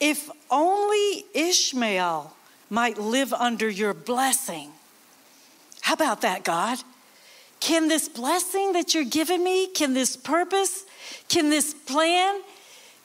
If 0.00 0.30
only 0.50 1.26
Ishmael 1.34 2.34
might 2.70 2.98
live 2.98 3.32
under 3.34 3.68
your 3.68 3.92
blessing. 3.94 4.70
How 5.82 5.94
about 5.94 6.22
that, 6.22 6.44
God? 6.44 6.78
Can 7.60 7.88
this 7.88 8.08
blessing 8.08 8.72
that 8.72 8.94
you're 8.94 9.04
giving 9.04 9.44
me, 9.44 9.66
can 9.68 9.94
this 9.94 10.16
purpose, 10.16 10.84
can 11.28 11.50
this 11.50 11.74
plan, 11.74 12.40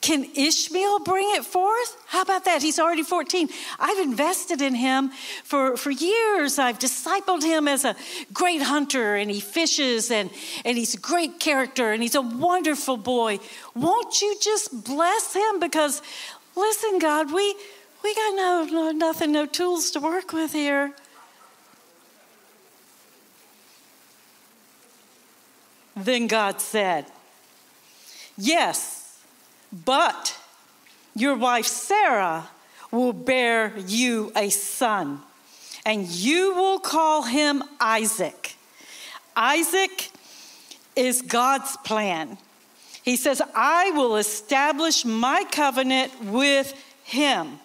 can 0.02 0.26
Ishmael 0.34 0.98
bring 0.98 1.30
it 1.36 1.44
forth? 1.44 1.96
How 2.06 2.22
about 2.22 2.44
that? 2.44 2.60
He's 2.60 2.80
already 2.80 3.04
14. 3.04 3.48
I've 3.78 3.98
invested 4.00 4.60
in 4.60 4.74
him 4.74 5.12
for, 5.44 5.76
for 5.76 5.92
years. 5.92 6.58
I've 6.58 6.80
discipled 6.80 7.44
him 7.44 7.68
as 7.68 7.84
a 7.84 7.94
great 8.34 8.62
hunter, 8.62 9.14
and 9.14 9.30
he 9.30 9.38
fishes, 9.38 10.10
and, 10.10 10.28
and 10.64 10.76
he's 10.76 10.94
a 10.94 10.98
great 10.98 11.38
character, 11.38 11.92
and 11.92 12.02
he's 12.02 12.16
a 12.16 12.20
wonderful 12.20 12.96
boy. 12.96 13.38
Won't 13.76 14.20
you 14.20 14.36
just 14.40 14.84
bless 14.84 15.34
him? 15.34 15.60
Because, 15.60 16.02
listen, 16.56 16.98
God, 16.98 17.32
we, 17.32 17.54
we 18.02 18.14
got 18.14 18.34
no, 18.34 18.68
no 18.68 18.90
nothing, 18.90 19.30
no 19.30 19.46
tools 19.46 19.92
to 19.92 20.00
work 20.00 20.32
with 20.32 20.52
here. 20.52 20.92
Then 25.94 26.26
God 26.26 26.60
said, 26.60 27.06
Yes, 28.36 29.01
but 29.72 30.38
your 31.14 31.36
wife 31.36 31.66
Sarah 31.66 32.48
will 32.90 33.12
bear 33.12 33.72
you 33.86 34.32
a 34.36 34.50
son, 34.50 35.20
and 35.84 36.06
you 36.06 36.54
will 36.54 36.78
call 36.78 37.22
him 37.22 37.64
Isaac. 37.80 38.56
Isaac 39.34 40.10
is 40.94 41.22
God's 41.22 41.76
plan. 41.78 42.36
He 43.02 43.16
says, 43.16 43.42
I 43.54 43.90
will 43.92 44.16
establish 44.16 45.04
my 45.04 45.44
covenant 45.50 46.12
with 46.24 46.74
him, 47.02 47.58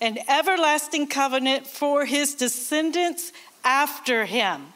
an 0.00 0.18
everlasting 0.28 1.08
covenant 1.08 1.66
for 1.66 2.04
his 2.04 2.34
descendants 2.34 3.32
after 3.64 4.24
him. 4.24 4.72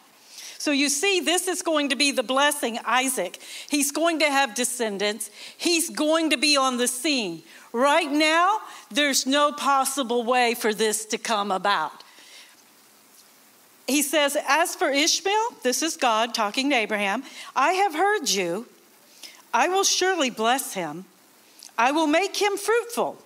So 0.62 0.70
you 0.70 0.90
see, 0.90 1.18
this 1.18 1.48
is 1.48 1.60
going 1.60 1.88
to 1.88 1.96
be 1.96 2.12
the 2.12 2.22
blessing, 2.22 2.78
Isaac. 2.84 3.40
He's 3.68 3.90
going 3.90 4.20
to 4.20 4.26
have 4.26 4.54
descendants, 4.54 5.28
he's 5.58 5.90
going 5.90 6.30
to 6.30 6.36
be 6.36 6.56
on 6.56 6.76
the 6.76 6.86
scene. 6.86 7.42
Right 7.72 8.08
now, 8.08 8.58
there's 8.88 9.26
no 9.26 9.50
possible 9.50 10.22
way 10.22 10.54
for 10.54 10.72
this 10.72 11.04
to 11.06 11.18
come 11.18 11.50
about. 11.50 12.04
He 13.88 14.02
says, 14.02 14.36
As 14.46 14.76
for 14.76 14.88
Ishmael, 14.88 15.48
this 15.64 15.82
is 15.82 15.96
God 15.96 16.32
talking 16.32 16.70
to 16.70 16.76
Abraham, 16.76 17.24
I 17.56 17.72
have 17.72 17.94
heard 17.96 18.30
you. 18.30 18.68
I 19.52 19.66
will 19.66 19.82
surely 19.82 20.30
bless 20.30 20.74
him. 20.74 21.06
I 21.76 21.90
will 21.90 22.06
make 22.06 22.36
him 22.36 22.56
fruitful 22.56 23.18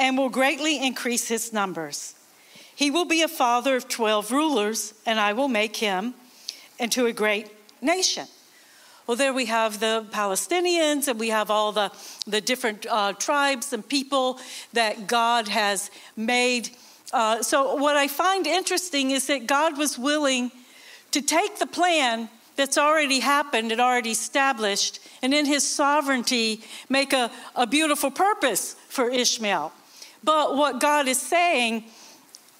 and 0.00 0.18
will 0.18 0.30
greatly 0.30 0.84
increase 0.84 1.28
his 1.28 1.52
numbers. 1.52 2.16
He 2.74 2.90
will 2.90 3.04
be 3.04 3.22
a 3.22 3.28
father 3.28 3.76
of 3.76 3.86
12 3.86 4.32
rulers, 4.32 4.94
and 5.06 5.20
I 5.20 5.32
will 5.32 5.46
make 5.46 5.76
him 5.76 6.14
into 6.78 7.06
a 7.06 7.12
great 7.12 7.50
nation. 7.80 8.26
Well, 9.06 9.16
there 9.16 9.32
we 9.32 9.44
have 9.46 9.78
the 9.78 10.04
Palestinians, 10.10 11.06
and 11.06 11.20
we 11.20 11.28
have 11.28 11.48
all 11.50 11.70
the, 11.70 11.92
the 12.26 12.40
different 12.40 12.86
uh, 12.90 13.12
tribes 13.12 13.72
and 13.72 13.88
people 13.88 14.40
that 14.72 15.06
God 15.06 15.46
has 15.46 15.92
made. 16.16 16.70
Uh, 17.12 17.40
so, 17.40 17.76
what 17.76 17.96
I 17.96 18.08
find 18.08 18.48
interesting 18.48 19.12
is 19.12 19.28
that 19.28 19.46
God 19.46 19.78
was 19.78 19.96
willing 19.96 20.50
to 21.12 21.22
take 21.22 21.60
the 21.60 21.66
plan 21.66 22.28
that's 22.56 22.76
already 22.76 23.20
happened 23.20 23.70
and 23.70 23.80
already 23.80 24.10
established, 24.10 24.98
and 25.22 25.32
in 25.32 25.46
his 25.46 25.62
sovereignty, 25.62 26.64
make 26.88 27.12
a, 27.12 27.30
a 27.54 27.66
beautiful 27.66 28.10
purpose 28.10 28.74
for 28.88 29.08
Ishmael. 29.08 29.72
But 30.24 30.56
what 30.56 30.80
God 30.80 31.06
is 31.06 31.20
saying 31.20 31.84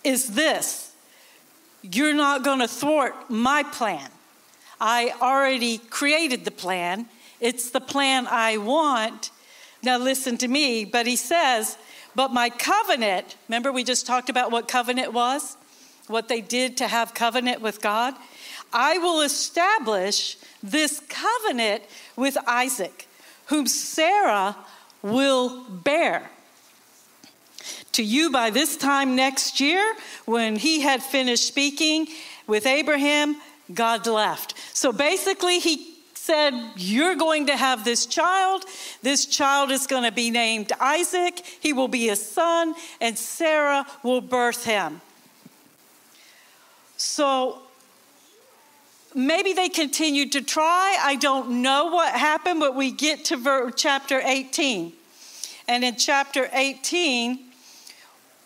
is 0.04 0.34
this 0.34 0.85
you're 1.92 2.14
not 2.14 2.42
going 2.42 2.60
to 2.60 2.68
thwart 2.68 3.30
my 3.30 3.62
plan. 3.62 4.08
I 4.80 5.14
already 5.20 5.78
created 5.78 6.44
the 6.44 6.50
plan. 6.50 7.06
It's 7.40 7.70
the 7.70 7.80
plan 7.80 8.26
I 8.28 8.58
want. 8.58 9.30
Now, 9.82 9.98
listen 9.98 10.36
to 10.38 10.48
me. 10.48 10.84
But 10.84 11.06
he 11.06 11.16
says, 11.16 11.78
But 12.14 12.32
my 12.32 12.50
covenant, 12.50 13.36
remember 13.48 13.72
we 13.72 13.84
just 13.84 14.06
talked 14.06 14.28
about 14.28 14.50
what 14.50 14.68
covenant 14.68 15.12
was? 15.12 15.56
What 16.08 16.28
they 16.28 16.40
did 16.40 16.76
to 16.78 16.88
have 16.88 17.14
covenant 17.14 17.60
with 17.60 17.80
God? 17.80 18.14
I 18.72 18.98
will 18.98 19.22
establish 19.22 20.36
this 20.62 21.00
covenant 21.08 21.84
with 22.16 22.36
Isaac, 22.46 23.08
whom 23.46 23.66
Sarah 23.66 24.56
will 25.02 25.64
bear 25.68 26.30
to 27.96 28.02
you 28.02 28.30
by 28.30 28.50
this 28.50 28.76
time 28.76 29.16
next 29.16 29.60
year, 29.60 29.94
when 30.24 30.56
he 30.56 30.80
had 30.80 31.02
finished 31.02 31.46
speaking 31.46 32.06
with 32.46 32.66
Abraham, 32.66 33.36
God 33.72 34.06
left. 34.06 34.54
So 34.72 34.92
basically, 34.92 35.58
he 35.58 35.96
said, 36.14 36.52
You're 36.76 37.14
going 37.14 37.46
to 37.46 37.56
have 37.56 37.84
this 37.84 38.04
child. 38.06 38.64
This 39.02 39.26
child 39.26 39.70
is 39.70 39.86
going 39.86 40.04
to 40.04 40.12
be 40.12 40.30
named 40.30 40.72
Isaac. 40.78 41.40
He 41.60 41.72
will 41.72 41.88
be 41.88 42.10
a 42.10 42.16
son, 42.16 42.74
and 43.00 43.16
Sarah 43.16 43.86
will 44.02 44.20
birth 44.20 44.64
him. 44.64 45.00
So 46.98 47.62
maybe 49.14 49.54
they 49.54 49.68
continued 49.68 50.32
to 50.32 50.42
try. 50.42 50.98
I 51.00 51.16
don't 51.16 51.62
know 51.62 51.86
what 51.86 52.12
happened, 52.14 52.60
but 52.60 52.74
we 52.74 52.90
get 52.90 53.24
to 53.26 53.72
chapter 53.74 54.20
18. 54.22 54.92
And 55.68 55.82
in 55.82 55.96
chapter 55.96 56.48
18, 56.52 57.45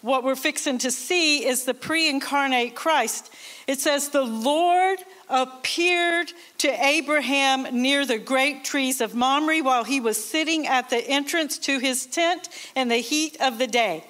what 0.03 0.25
we're 0.25 0.37
fixing 0.37 0.79
to 0.79 0.91
see 0.91 1.47
is 1.47 1.65
the 1.65 1.75
pre 1.75 2.09
incarnate 2.09 2.75
Christ. 2.75 3.31
It 3.67 3.81
says, 3.81 4.09
The 4.09 4.23
Lord 4.23 4.99
appeared 5.29 6.33
to 6.59 6.69
Abraham 6.69 7.83
near 7.83 8.07
the 8.07 8.19
great 8.19 8.65
trees 8.65 9.01
of 9.01 9.15
Mamre 9.15 9.61
while 9.61 9.85
he 9.85 10.01
was 10.01 10.23
sitting 10.23 10.67
at 10.67 10.91
the 10.91 11.07
entrance 11.07 11.59
to 11.59 11.79
his 11.79 12.07
tent 12.07 12.49
in 12.75 12.89
the 12.89 12.97
heat 12.97 13.37
of 13.41 13.59
the 13.59 13.67
day. 13.67 14.05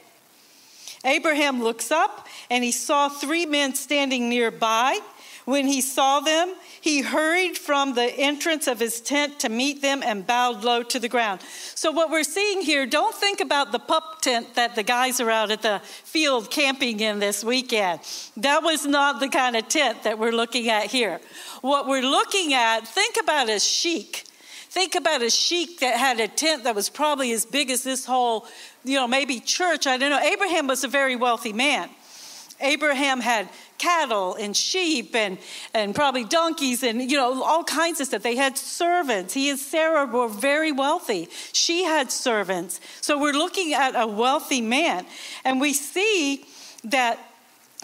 Abraham 1.04 1.62
looks 1.62 1.90
up 1.90 2.26
and 2.50 2.62
he 2.62 2.72
saw 2.72 3.08
three 3.08 3.46
men 3.46 3.74
standing 3.74 4.28
nearby. 4.28 5.00
When 5.50 5.66
he 5.66 5.80
saw 5.80 6.20
them, 6.20 6.54
he 6.80 7.00
hurried 7.00 7.58
from 7.58 7.94
the 7.94 8.04
entrance 8.04 8.68
of 8.68 8.78
his 8.78 9.00
tent 9.00 9.40
to 9.40 9.48
meet 9.48 9.82
them 9.82 10.00
and 10.00 10.24
bowed 10.24 10.62
low 10.62 10.84
to 10.84 11.00
the 11.00 11.08
ground. 11.08 11.40
So, 11.74 11.90
what 11.90 12.08
we're 12.08 12.22
seeing 12.22 12.60
here, 12.60 12.86
don't 12.86 13.12
think 13.12 13.40
about 13.40 13.72
the 13.72 13.80
pup 13.80 14.22
tent 14.22 14.54
that 14.54 14.76
the 14.76 14.84
guys 14.84 15.20
are 15.20 15.28
out 15.28 15.50
at 15.50 15.62
the 15.62 15.80
field 15.84 16.52
camping 16.52 17.00
in 17.00 17.18
this 17.18 17.42
weekend. 17.42 17.98
That 18.36 18.62
was 18.62 18.86
not 18.86 19.18
the 19.18 19.28
kind 19.28 19.56
of 19.56 19.66
tent 19.66 20.04
that 20.04 20.20
we're 20.20 20.30
looking 20.30 20.68
at 20.68 20.84
here. 20.84 21.20
What 21.62 21.88
we're 21.88 22.08
looking 22.08 22.54
at, 22.54 22.86
think 22.86 23.16
about 23.20 23.48
a 23.50 23.58
sheik. 23.58 24.28
Think 24.68 24.94
about 24.94 25.20
a 25.20 25.30
sheik 25.30 25.80
that 25.80 25.96
had 25.96 26.20
a 26.20 26.28
tent 26.28 26.62
that 26.62 26.76
was 26.76 26.88
probably 26.88 27.32
as 27.32 27.44
big 27.44 27.70
as 27.70 27.82
this 27.82 28.06
whole, 28.06 28.46
you 28.84 28.94
know, 28.94 29.08
maybe 29.08 29.40
church. 29.40 29.88
I 29.88 29.96
don't 29.96 30.10
know. 30.10 30.20
Abraham 30.20 30.68
was 30.68 30.84
a 30.84 30.88
very 30.88 31.16
wealthy 31.16 31.52
man. 31.52 31.90
Abraham 32.60 33.20
had 33.20 33.48
cattle 33.80 34.34
and 34.34 34.54
sheep 34.54 35.16
and, 35.16 35.38
and 35.72 35.94
probably 35.94 36.24
donkeys 36.24 36.82
and, 36.82 37.10
you 37.10 37.16
know, 37.16 37.42
all 37.42 37.64
kinds 37.64 38.00
of 38.00 38.06
stuff. 38.06 38.22
They 38.22 38.36
had 38.36 38.58
servants. 38.58 39.32
He 39.32 39.48
and 39.48 39.58
Sarah 39.58 40.04
were 40.04 40.28
very 40.28 40.70
wealthy. 40.70 41.28
She 41.52 41.84
had 41.84 42.12
servants. 42.12 42.80
So 43.00 43.18
we're 43.18 43.32
looking 43.32 43.72
at 43.72 43.94
a 43.96 44.06
wealthy 44.06 44.60
man. 44.60 45.06
And 45.44 45.60
we 45.60 45.72
see 45.72 46.44
that 46.84 47.18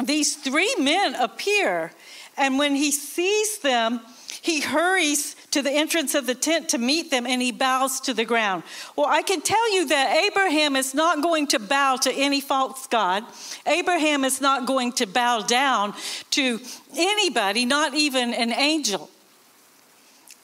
these 0.03 0.37
three 0.37 0.75
men 0.79 1.15
appear. 1.15 1.93
And 2.37 2.59
when 2.59 2.75
he 2.75 2.93
sees 2.93 3.59
them, 3.61 4.01
he 4.43 4.61
hurries 4.61 5.35
to 5.57 5.63
the 5.63 5.73
entrance 5.73 6.15
of 6.15 6.27
the 6.27 6.35
tent 6.35 6.69
to 6.69 6.77
meet 6.77 7.11
them 7.11 7.27
and 7.27 7.41
he 7.41 7.51
bows 7.51 7.99
to 7.99 8.13
the 8.13 8.27
ground. 8.27 8.63
Well, 8.95 9.07
I 9.07 9.23
can 9.23 9.41
tell 9.41 9.75
you 9.75 9.89
that 9.89 10.25
Abraham 10.27 10.77
is 10.77 10.93
not 10.93 11.23
going 11.23 11.47
to 11.47 11.59
bow 11.59 11.97
to 11.97 12.13
any 12.13 12.43
false 12.43 12.87
God. 12.89 13.25
Abraham 13.67 14.23
is 14.23 14.43
not 14.43 14.67
going 14.67 14.93
to 14.93 15.07
bow 15.07 15.41
down 15.41 15.95
to 16.33 16.61
anybody, 16.95 17.65
not 17.65 17.95
even 17.95 18.35
an 18.35 18.53
angel. 18.53 19.09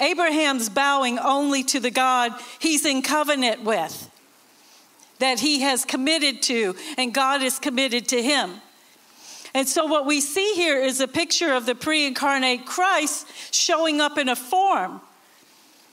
Abraham's 0.01 0.71
bowing 0.71 1.19
only 1.19 1.63
to 1.65 1.79
the 1.79 1.91
God 1.91 2.33
he's 2.59 2.87
in 2.87 3.03
covenant 3.03 3.65
with, 3.65 4.11
that 5.19 5.41
he 5.41 5.61
has 5.61 5.85
committed 5.85 6.41
to, 6.45 6.75
and 6.97 7.13
God 7.13 7.43
is 7.43 7.59
committed 7.59 8.09
to 8.09 8.23
him. 8.23 8.63
And 9.55 9.69
so, 9.69 9.87
what 9.87 10.07
we 10.07 10.21
see 10.21 10.55
here 10.55 10.81
is 10.81 11.01
a 11.01 11.09
picture 11.09 11.53
of 11.53 11.67
the 11.67 11.75
pre 11.75 12.07
incarnate 12.07 12.65
Christ 12.65 13.27
showing 13.53 14.01
up 14.01 14.19
in 14.19 14.29
a 14.29 14.37
form. 14.37 15.01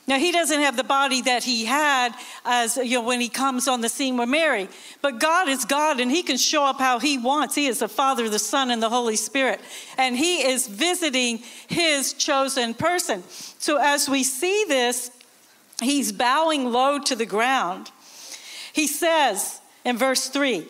Now, 0.10 0.18
he 0.18 0.32
doesn't 0.32 0.62
have 0.62 0.75
the 0.75 0.84
body 0.84 1.22
that 1.22 1.44
he 1.44 1.66
had 1.66 2.16
as, 2.44 2.78
you 2.78 2.98
know, 2.98 3.04
when 3.04 3.22
he 3.22 3.30
comes 3.30 3.68
on 3.68 3.82
the 3.82 3.89
scene 3.89 4.18
with 4.18 4.28
Mary. 4.28 4.68
But 5.04 5.20
God 5.20 5.48
is 5.48 5.66
God 5.66 6.00
and 6.00 6.10
he 6.10 6.24
can 6.24 6.38
show 6.38 6.63
up 6.63 6.80
how 6.80 6.98
he 6.98 7.20
wants. 7.20 7.54
He 7.54 7.68
is 7.68 7.78
the 7.78 7.88
Father, 7.88 8.28
the 8.28 8.39
Son, 8.39 8.72
and 8.72 8.82
the 8.82 8.89
Holy 8.89 9.16
Spirit. 9.16 9.62
And 10.00 10.18
he 10.18 10.42
is 10.42 10.66
visiting 10.66 11.44
his 11.68 12.13
chosen 12.13 12.74
person. 12.74 13.22
So 13.60 13.78
as 13.78 14.10
we 14.10 14.24
see 14.24 14.66
this, 14.68 15.12
he's 15.80 16.12
bowing 16.12 16.72
low 16.72 16.98
to 16.98 17.16
the 17.16 17.28
ground. 17.28 17.92
He 18.74 18.88
says 18.88 19.62
in 19.86 19.96
verse 19.96 20.28
3 20.30 20.68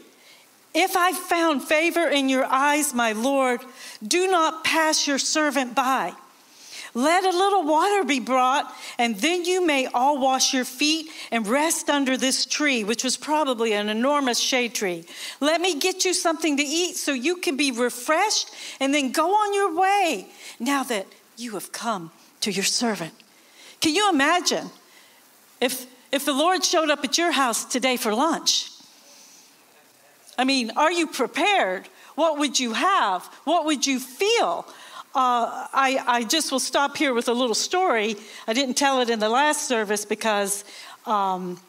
If 0.82 0.96
I 0.96 1.12
found 1.12 1.62
favor 1.62 2.08
in 2.08 2.30
your 2.30 2.46
eyes, 2.46 2.94
my 2.94 3.12
Lord, 3.12 3.60
do 4.02 4.32
not 4.32 4.64
pass 4.64 5.06
your 5.06 5.20
servant 5.20 5.76
by. 5.76 6.14
Let 6.94 7.26
a 7.26 7.38
little 7.38 7.64
water 7.64 8.06
be 8.06 8.22
brought, 8.22 8.74
and 8.98 9.18
then 9.18 9.44
you 9.44 9.68
may 9.68 9.88
all 9.88 10.22
wash 10.22 10.54
your 10.54 10.64
feet 10.64 11.12
and 11.32 11.46
rest 11.46 11.90
under 11.90 12.16
this 12.16 12.46
tree, 12.46 12.86
which 12.86 13.04
was 13.04 13.18
probably 13.18 13.74
an 13.74 13.90
enormous 13.90 14.40
shade 14.40 14.74
tree. 14.74 15.04
Let 15.42 15.60
me 15.60 15.78
get 15.78 16.06
you 16.06 16.14
something 16.14 16.56
to 16.56 16.64
eat 16.64 16.96
so 16.96 17.12
you 17.12 17.36
can 17.36 17.58
be 17.58 17.72
refreshed 17.72 18.50
and 18.80 18.94
then 18.94 19.12
go 19.12 19.32
on 19.32 19.54
your 19.54 19.78
way 19.78 20.30
now 20.62 20.84
that 20.84 21.08
you 21.36 21.56
have 21.56 21.74
come 21.74 22.10
to 22.40 22.54
your 22.54 22.64
servant. 22.64 23.12
Can 23.82 23.96
you 23.96 24.10
imagine 24.10 24.70
if, 25.60 25.88
if 26.14 26.24
the 26.24 26.32
Lord 26.34 26.64
showed 26.64 26.90
up 26.90 27.04
at 27.04 27.18
your 27.18 27.34
house 27.34 27.66
today 27.66 27.98
for 27.98 28.16
lunch? 28.16 28.69
I 30.40 30.46
mean, 30.46 30.72
are 30.78 30.92
you 30.92 31.06
prepared? 31.06 31.90
What 32.16 32.40
would 32.40 32.58
you 32.58 32.72
have? 32.72 33.26
What 33.44 33.66
would 33.66 33.86
you 33.86 34.00
feel? 34.00 34.66
Uh, 35.14 35.68
I, 35.74 36.02
I, 36.08 36.24
just 36.24 36.50
will 36.50 36.62
stop 36.62 36.96
here 36.96 37.14
with 37.14 37.28
a 37.28 37.34
little 37.34 37.56
story. 37.56 38.16
I 38.48 38.54
didn't 38.54 38.76
tell 38.76 39.02
it 39.02 39.10
in 39.10 39.20
the 39.20 39.28
last 39.28 39.68
service 39.68 40.06
because 40.06 40.64
um, 41.06 41.60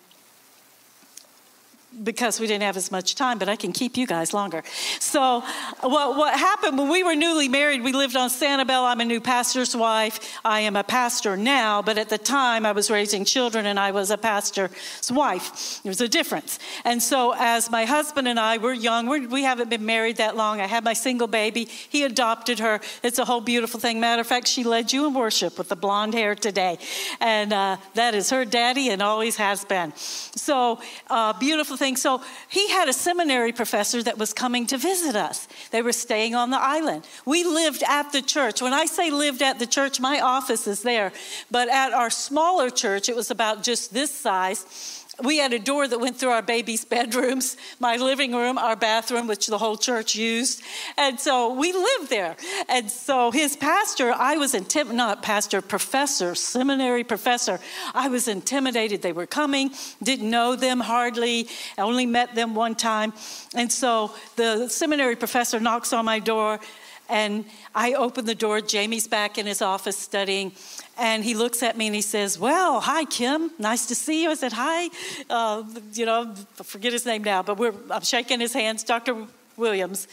because 2.04 2.38
we 2.40 2.46
didn't 2.46 2.62
have 2.62 2.76
as 2.76 2.90
much 2.90 3.14
time, 3.14 3.38
but 3.38 3.48
I 3.48 3.56
can 3.56 3.72
keep 3.72 3.96
you 3.96 4.06
guys 4.06 4.32
longer. 4.32 4.62
So, 5.00 5.42
what, 5.80 6.16
what 6.16 6.38
happened 6.38 6.78
when 6.78 6.88
we 6.88 7.02
were 7.02 7.14
newly 7.14 7.48
married, 7.48 7.82
we 7.82 7.92
lived 7.92 8.16
on 8.16 8.30
Sanibel. 8.30 8.84
I'm 8.84 9.00
a 9.00 9.04
new 9.04 9.20
pastor's 9.20 9.74
wife. 9.74 10.38
I 10.44 10.60
am 10.60 10.76
a 10.76 10.84
pastor 10.84 11.36
now, 11.36 11.82
but 11.82 11.98
at 11.98 12.08
the 12.08 12.18
time 12.18 12.64
I 12.64 12.72
was 12.72 12.90
raising 12.90 13.24
children 13.24 13.66
and 13.66 13.78
I 13.78 13.90
was 13.90 14.10
a 14.10 14.18
pastor's 14.18 14.70
wife. 15.10 15.82
There's 15.82 16.00
a 16.00 16.08
difference. 16.08 16.58
And 16.84 17.02
so, 17.02 17.34
as 17.36 17.70
my 17.70 17.84
husband 17.84 18.28
and 18.28 18.38
I 18.38 18.58
were 18.58 18.72
young, 18.72 19.06
we're, 19.06 19.26
we 19.26 19.42
have 19.42 19.58
not 19.58 19.68
been 19.68 19.84
married 19.84 20.18
that 20.18 20.36
long. 20.36 20.60
I 20.60 20.66
had 20.66 20.84
my 20.84 20.92
single 20.94 21.26
baby. 21.26 21.64
He 21.64 22.04
adopted 22.04 22.60
her. 22.60 22.80
It's 23.02 23.18
a 23.18 23.24
whole 23.24 23.40
beautiful 23.40 23.80
thing. 23.80 23.98
Matter 24.00 24.20
of 24.20 24.26
fact, 24.26 24.46
she 24.46 24.62
led 24.62 24.92
you 24.92 25.06
in 25.06 25.14
worship 25.14 25.58
with 25.58 25.68
the 25.68 25.76
blonde 25.76 26.14
hair 26.14 26.34
today. 26.34 26.78
And 27.20 27.52
uh, 27.52 27.78
that 27.94 28.14
is 28.14 28.30
her 28.30 28.44
daddy 28.44 28.90
and 28.90 29.02
always 29.02 29.36
has 29.36 29.64
been. 29.64 29.92
So, 29.96 30.80
uh, 31.08 31.32
beautiful 31.34 31.76
So 31.80 32.22
he 32.48 32.68
had 32.68 32.88
a 32.88 32.92
seminary 32.92 33.52
professor 33.52 34.02
that 34.02 34.18
was 34.18 34.34
coming 34.34 34.66
to 34.66 34.76
visit 34.76 35.16
us. 35.16 35.48
They 35.70 35.80
were 35.80 35.92
staying 35.92 36.34
on 36.34 36.50
the 36.50 36.60
island. 36.60 37.06
We 37.24 37.44
lived 37.44 37.82
at 37.88 38.12
the 38.12 38.20
church. 38.20 38.60
When 38.60 38.74
I 38.74 38.84
say 38.84 39.10
lived 39.10 39.40
at 39.40 39.58
the 39.58 39.66
church, 39.66 39.98
my 39.98 40.20
office 40.20 40.66
is 40.66 40.82
there. 40.82 41.12
But 41.50 41.68
at 41.68 41.92
our 41.92 42.10
smaller 42.10 42.68
church, 42.68 43.08
it 43.08 43.16
was 43.16 43.30
about 43.30 43.62
just 43.62 43.94
this 43.94 44.10
size 44.10 45.06
we 45.22 45.38
had 45.38 45.52
a 45.52 45.58
door 45.58 45.86
that 45.86 45.98
went 45.98 46.16
through 46.16 46.30
our 46.30 46.42
baby's 46.42 46.84
bedrooms, 46.96 47.56
my 47.78 47.96
living 47.96 48.34
room, 48.34 48.58
our 48.58 48.76
bathroom, 48.76 49.26
which 49.26 49.46
the 49.46 49.58
whole 49.58 49.76
church 49.76 50.14
used. 50.14 50.62
And 50.96 51.18
so 51.18 51.54
we 51.54 51.72
lived 51.72 52.10
there. 52.10 52.36
And 52.68 52.90
so 52.90 53.30
his 53.30 53.56
pastor, 53.56 54.12
I 54.12 54.36
was 54.36 54.54
intimidated, 54.54 54.96
not 54.96 55.22
pastor, 55.22 55.60
professor, 55.60 56.34
seminary 56.34 57.04
professor, 57.04 57.60
I 57.94 58.08
was 58.08 58.28
intimidated. 58.28 59.02
They 59.02 59.12
were 59.12 59.26
coming, 59.26 59.70
didn't 60.02 60.28
know 60.28 60.56
them 60.56 60.80
hardly, 60.80 61.48
I 61.78 61.82
only 61.82 62.06
met 62.06 62.34
them 62.34 62.54
one 62.54 62.74
time. 62.74 63.12
And 63.54 63.70
so 63.70 64.12
the 64.36 64.68
seminary 64.68 65.16
professor 65.16 65.60
knocks 65.60 65.92
on 65.92 66.04
my 66.04 66.18
door. 66.18 66.60
And 67.08 67.44
I 67.74 67.94
open 67.94 68.24
the 68.24 68.36
door. 68.36 68.60
Jamie's 68.60 69.08
back 69.08 69.36
in 69.36 69.44
his 69.44 69.60
office 69.60 69.98
studying. 69.98 70.52
And 71.00 71.24
he 71.24 71.32
looks 71.32 71.62
at 71.62 71.78
me 71.78 71.86
and 71.86 71.94
he 71.94 72.02
says, 72.02 72.38
Well, 72.38 72.78
hi, 72.78 73.06
Kim. 73.06 73.50
Nice 73.58 73.86
to 73.86 73.94
see 73.94 74.22
you. 74.22 74.30
I 74.30 74.34
said, 74.34 74.52
Hi. 74.52 74.90
Uh, 75.30 75.64
you 75.94 76.04
know, 76.04 76.34
forget 76.62 76.92
his 76.92 77.06
name 77.06 77.24
now, 77.24 77.42
but 77.42 77.58
I'm 77.90 78.02
shaking 78.02 78.38
his 78.38 78.52
hands. 78.52 78.84
Dr. 78.84 79.26
Williams. 79.56 80.06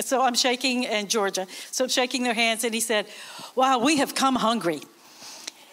So 0.00 0.22
I'm 0.22 0.34
shaking, 0.34 0.86
and 0.86 1.08
Georgia. 1.08 1.46
So 1.70 1.84
I'm 1.84 1.90
shaking 1.90 2.24
their 2.24 2.34
hands, 2.34 2.64
and 2.64 2.74
he 2.74 2.80
said, 2.80 3.06
Wow, 3.54 3.78
we 3.78 3.98
have 3.98 4.16
come 4.16 4.34
hungry. 4.34 4.80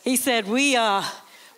He 0.03 0.15
said, 0.15 0.47
We, 0.47 0.75
uh, 0.75 1.03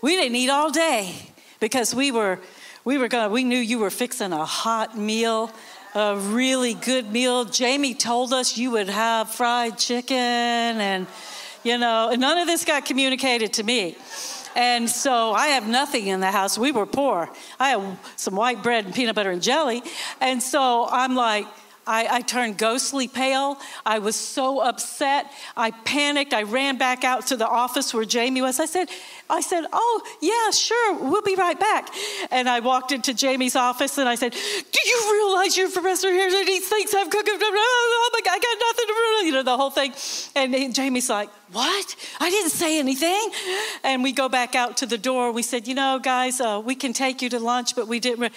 we 0.01 0.15
didn't 0.15 0.37
eat 0.37 0.49
all 0.49 0.71
day 0.71 1.13
because 1.59 1.93
we 1.93 2.09
were, 2.09 2.39
we 2.85 2.97
were 2.97 3.09
going, 3.09 3.31
we 3.31 3.43
knew 3.43 3.59
you 3.59 3.79
were 3.79 3.89
fixing 3.89 4.31
a 4.31 4.45
hot 4.45 4.97
meal 4.97 5.51
a 5.95 6.17
really 6.17 6.73
good 6.73 7.11
meal. 7.11 7.45
Jamie 7.45 7.93
told 7.93 8.33
us 8.33 8.57
you 8.57 8.71
would 8.71 8.89
have 8.89 9.29
fried 9.29 9.77
chicken 9.77 10.17
and 10.17 11.05
you 11.63 11.77
know, 11.77 12.09
and 12.09 12.21
none 12.21 12.37
of 12.37 12.47
this 12.47 12.65
got 12.65 12.85
communicated 12.85 13.53
to 13.53 13.63
me. 13.63 13.97
And 14.55 14.89
so 14.89 15.31
I 15.31 15.47
have 15.47 15.67
nothing 15.67 16.07
in 16.07 16.19
the 16.19 16.31
house. 16.31 16.57
We 16.57 16.71
were 16.71 16.85
poor. 16.85 17.29
I 17.59 17.69
have 17.69 18.13
some 18.15 18.35
white 18.35 18.61
bread 18.61 18.85
and 18.85 18.93
peanut 18.93 19.15
butter 19.15 19.31
and 19.31 19.41
jelly. 19.41 19.81
And 20.21 20.43
so 20.43 20.87
I'm 20.89 21.15
like, 21.15 21.47
I, 21.85 22.07
I, 22.09 22.21
turned 22.21 22.57
ghostly 22.57 23.07
pale. 23.07 23.57
I 23.85 23.99
was 23.99 24.15
so 24.15 24.59
upset. 24.61 25.31
I 25.57 25.71
panicked. 25.71 26.33
I 26.33 26.43
ran 26.43 26.77
back 26.77 27.03
out 27.03 27.27
to 27.27 27.35
the 27.35 27.47
office 27.47 27.93
where 27.93 28.05
Jamie 28.05 28.41
was. 28.41 28.59
I 28.59 28.65
said, 28.65 28.89
I 29.29 29.41
said, 29.41 29.65
Oh, 29.73 30.01
yeah, 30.21 30.51
sure, 30.51 31.09
we'll 31.09 31.21
be 31.21 31.35
right 31.35 31.59
back. 31.59 31.89
And 32.31 32.47
I 32.49 32.61
walked 32.61 32.91
into 32.91 33.13
Jamie's 33.13 33.55
office 33.55 33.97
and 33.97 34.07
I 34.07 34.15
said, 34.15 34.31
Do 34.31 34.79
you 34.85 35.09
realize 35.11 35.57
your 35.57 35.69
professor 35.69 36.11
here 36.11 36.29
that 36.29 36.47
he 36.47 36.59
thinks 36.59 36.93
I'm 36.93 37.09
cooking? 37.09 37.37
Oh 37.41 38.09
my 38.13 38.21
God, 38.21 38.31
I 38.31 38.39
got 38.39 38.57
nothing 38.59 38.87
to 38.87 38.93
ruin, 38.93 39.25
you 39.27 39.33
know, 39.33 39.43
the 39.43 39.57
whole 39.57 39.69
thing. 39.69 39.93
And 40.35 40.73
Jamie's 40.73 41.09
like, 41.09 41.29
What? 41.51 41.95
I 42.19 42.29
didn't 42.29 42.51
say 42.51 42.79
anything. 42.79 43.29
And 43.83 44.03
we 44.03 44.11
go 44.11 44.29
back 44.29 44.55
out 44.55 44.77
to 44.77 44.85
the 44.85 44.97
door. 44.97 45.31
We 45.31 45.43
said, 45.43 45.67
You 45.67 45.75
know, 45.75 45.99
guys, 45.99 46.39
uh, 46.39 46.61
we 46.63 46.75
can 46.75 46.93
take 46.93 47.21
you 47.21 47.29
to 47.29 47.39
lunch, 47.39 47.75
but 47.75 47.87
we 47.87 47.99
didn't. 47.99 48.33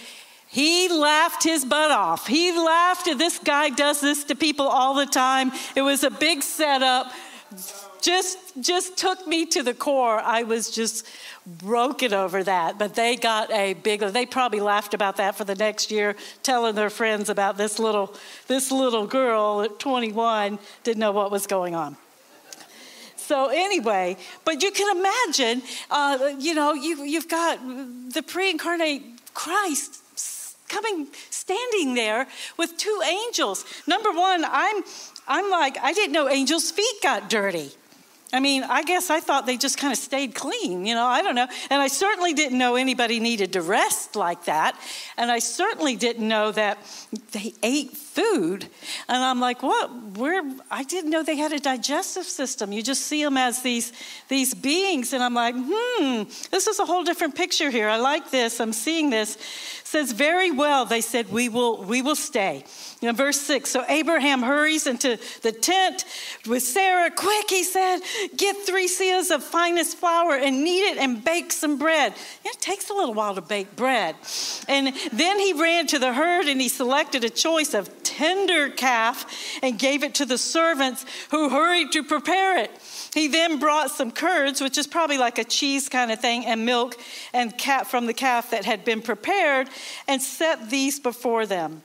He 0.49 0.89
laughed 0.89 1.43
his 1.43 1.65
butt 1.65 1.91
off. 1.91 2.27
He 2.27 2.57
laughed. 2.57 3.07
This 3.19 3.39
guy 3.39 3.71
does 3.71 4.01
this 4.01 4.25
to 4.25 4.35
people 4.35 4.67
all 4.67 4.95
the 4.95 5.07
time. 5.07 5.53
It 5.75 5.83
was 5.83 6.05
a 6.05 6.11
big 6.11 6.43
setup. 6.43 7.13
Just, 8.01 8.39
just 8.61 8.97
took 8.97 9.27
me 9.27 9.47
to 9.47 9.63
the 9.63 9.75
core. 9.75 10.21
I 10.21 10.45
was 10.45 10.71
just 10.71 11.07
broken 11.47 12.15
over 12.15 12.45
that. 12.45 12.79
But 12.79 12.95
they 12.95 13.17
got 13.17 13.51
a 13.51 13.75
big. 13.75 14.01
They 14.01 14.27
probably 14.27 14.61
laughed 14.61 14.95
about 14.95 15.17
that 15.17 15.35
for 15.35 15.45
the 15.45 15.57
next 15.57 15.91
year, 15.91 16.15
telling 16.43 16.77
their 16.77 16.91
friends 16.91 17.29
about 17.29 17.57
this 17.57 17.79
little, 17.79 18.15
this 18.47 18.71
little 18.71 19.07
girl 19.07 19.63
at 19.63 19.79
21 19.81 20.59
didn't 20.85 21.01
know 21.01 21.13
what 21.13 21.33
was 21.33 21.47
going 21.49 21.75
on. 21.75 21.97
So 23.17 23.49
anyway, 23.49 24.17
but 24.45 24.63
you 24.63 24.71
can 24.71 24.97
imagine, 24.97 25.63
uh, 25.91 26.35
you 26.39 26.55
know, 26.55 26.75
you, 26.75 27.03
you've 27.03 27.29
got 27.29 27.59
the 27.61 28.23
pre-incarnate 28.23 29.03
Christ 29.35 30.03
coming, 30.69 31.09
standing 31.31 31.95
there 31.95 32.27
with 32.57 32.77
two 32.77 33.01
angels. 33.05 33.65
Number 33.87 34.11
one, 34.13 34.45
I'm, 34.45 34.83
I'm 35.27 35.51
like, 35.51 35.79
I 35.83 35.93
didn't 35.93 36.13
know 36.13 36.29
angels' 36.29 36.71
feet 36.71 37.03
got 37.03 37.29
dirty. 37.31 37.73
I 38.33 38.41
mean, 38.41 38.65
I 38.65 38.83
guess 38.83 39.09
I 39.09 39.21
thought 39.21 39.47
they 39.47 39.57
just 39.57 39.79
kind 39.79 39.93
of 39.93 39.99
stayed 39.99 40.35
clean, 40.35 40.85
you 40.85 40.95
know, 40.95 41.07
I 41.07 41.23
don't 41.23 41.37
know. 41.37 41.47
And 41.71 41.81
I 41.81 41.87
certainly 41.87 42.35
didn't 42.35 42.59
know 42.59 42.75
anybody 42.75 43.21
needed 43.21 43.53
to 43.53 43.63
rest 43.63 44.17
like 44.17 44.47
that. 44.47 44.77
And 45.17 45.31
I 45.31 45.39
certainly 45.39 45.95
didn't 45.95 46.27
know 46.27 46.51
that 46.53 46.79
they 47.31 47.55
ate 47.63 47.97
food. 47.97 48.67
And 49.09 49.23
I'm 49.23 49.41
like, 49.41 49.63
what? 49.63 50.19
Where? 50.19 50.43
I 50.73 50.83
didn't 50.83 51.11
know 51.11 51.23
they 51.23 51.37
had 51.37 51.53
a 51.53 51.61
digestive 51.61 52.25
system. 52.25 52.73
You 52.73 52.83
just 52.83 53.03
see 53.03 53.23
them 53.23 53.37
as 53.37 53.63
these, 53.63 53.93
these 54.29 54.55
beings. 54.55 55.13
And 55.13 55.23
I'm 55.23 55.35
like, 55.35 55.55
hmm, 55.57 56.25
this 56.51 56.67
is 56.67 56.81
a 56.81 56.85
whole 56.85 57.05
different 57.05 57.37
picture 57.37 57.71
here. 57.71 57.89
I 57.89 57.99
like 57.99 58.33
this. 58.33 58.61
I'm 58.61 58.73
seeing 58.73 59.09
this. 59.09 59.39
Says, 59.87 60.11
very 60.11 60.51
well, 60.51 60.85
they 60.85 61.01
said, 61.01 61.31
we 61.31 61.49
will, 61.49 61.85
we 61.85 62.03
will 62.03 62.17
stay. 62.17 62.65
You 63.01 63.07
know, 63.07 63.15
verse 63.15 63.41
6 63.41 63.71
So 63.71 63.85
Abraham 63.89 64.43
hurries 64.43 64.89
into 64.89 65.17
the 65.43 65.53
tent 65.53 66.05
with 66.45 66.65
Sarah. 66.65 67.09
Quick, 67.09 67.49
he 67.49 67.63
said, 67.63 68.01
get 68.37 68.57
three 68.67 68.89
seahs 68.89 69.33
of 69.33 69.45
finest 69.45 69.97
flour 69.97 70.35
and 70.35 70.65
knead 70.65 70.91
it 70.91 70.99
and 70.99 71.25
bake 71.25 71.53
some 71.53 71.79
bread. 71.79 72.15
It 72.45 72.61
takes 72.61 72.91
a 72.91 72.95
little 72.95 73.15
while 73.15 73.37
to 73.37 73.41
bake 73.41 73.77
bread. 73.77 74.17
And 74.67 74.93
then 75.13 75.39
he 75.39 75.53
ran 75.53 75.87
to 75.87 76.01
the 76.01 76.13
herd 76.13 76.47
and 76.47 76.61
he 76.61 76.69
selected 76.69 77.23
a 77.23 77.31
choice 77.31 77.73
of 77.73 77.89
tender 78.17 78.71
calf 78.71 79.27
and 79.63 79.79
gave 79.79 80.03
it 80.03 80.15
to 80.15 80.25
the 80.25 80.39
servants 80.39 81.05
who 81.31 81.51
hurried 81.51 81.93
to 81.93 82.03
prepare 82.03 82.59
it. 82.59 82.71
He 83.13 83.29
then 83.29 83.59
brought 83.59 83.91
some 83.91 84.11
curds, 84.11 84.61
which 84.61 84.79
is 84.79 84.87
probably 84.87 85.19
like 85.19 85.39
a 85.39 85.45
cheese 85.45 85.89
kind 85.89 86.11
of 86.11 86.21
thing, 86.21 86.47
and 86.47 86.65
milk 86.65 86.97
and 87.33 87.57
cat 87.57 87.87
from 87.87 88.07
the 88.07 88.15
calf 88.15 88.51
that 88.51 88.65
had 88.65 88.85
been 88.85 89.03
prepared, 89.03 89.69
and 90.09 90.21
set 90.21 90.71
these 90.71 91.01
before 91.01 91.47
them. 91.47 91.83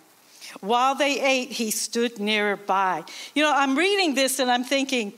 While 0.60 0.96
they 0.96 1.22
ate, 1.22 1.50
he 1.52 1.72
stood 1.72 2.20
nearby. 2.20 3.04
You 3.34 3.44
know, 3.44 3.54
I'm 3.54 3.78
reading 3.78 4.16
this 4.16 4.40
and 4.40 4.52
I'm 4.52 4.64
thinking, 4.64 5.14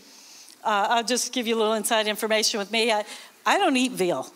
uh, 0.64 0.88
I'll 0.90 1.04
just 1.04 1.34
give 1.34 1.48
you 1.48 1.56
a 1.56 1.60
little 1.60 1.74
inside 1.74 2.08
information 2.08 2.60
with 2.60 2.72
me. 2.72 2.92
I, 2.92 3.04
I 3.46 3.58
don't 3.58 3.76
eat 3.76 3.92
veal. 3.92 4.32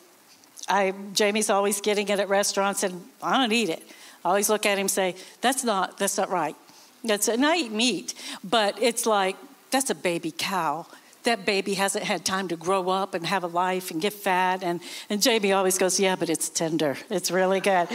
I, 0.68 0.94
Jamie's 1.14 1.50
always 1.50 1.80
getting 1.80 2.10
it 2.10 2.20
at 2.20 2.28
restaurants, 2.28 2.84
and 2.84 3.02
I 3.24 3.38
don't 3.38 3.54
eat 3.54 3.70
it. 3.70 3.84
I 4.26 4.30
always 4.30 4.50
look 4.50 4.66
at 4.66 4.74
him 4.74 4.82
and 4.82 4.92
say, 4.92 5.16
"That's 5.40 5.64
not 5.64 5.98
that's 5.98 6.18
not 6.18 6.30
right." 6.30 6.56
That's 7.04 7.30
and 7.30 7.46
I 7.46 7.56
eat 7.56 7.72
meat, 7.72 8.14
but 8.44 8.82
it's 8.82 9.06
like 9.06 9.38
that's 9.72 9.90
a 9.90 9.96
baby 9.96 10.34
cow 10.38 10.86
that 11.28 11.46
baby 11.46 11.74
hasn't 11.74 12.06
had 12.06 12.24
time 12.24 12.48
to 12.48 12.56
grow 12.56 12.90
up 12.90 13.14
and 13.14 13.26
have 13.26 13.44
a 13.44 13.48
life 13.48 13.92
and 13.92 14.02
get 14.02 14.14
fat. 14.14 14.64
And, 14.64 14.80
and 15.10 15.22
Jamie 15.22 15.52
always 15.52 15.78
goes, 15.78 16.00
Yeah, 16.00 16.16
but 16.16 16.30
it's 16.30 16.48
tender. 16.48 16.98
It's 17.10 17.30
really 17.30 17.60
good. 17.60 17.90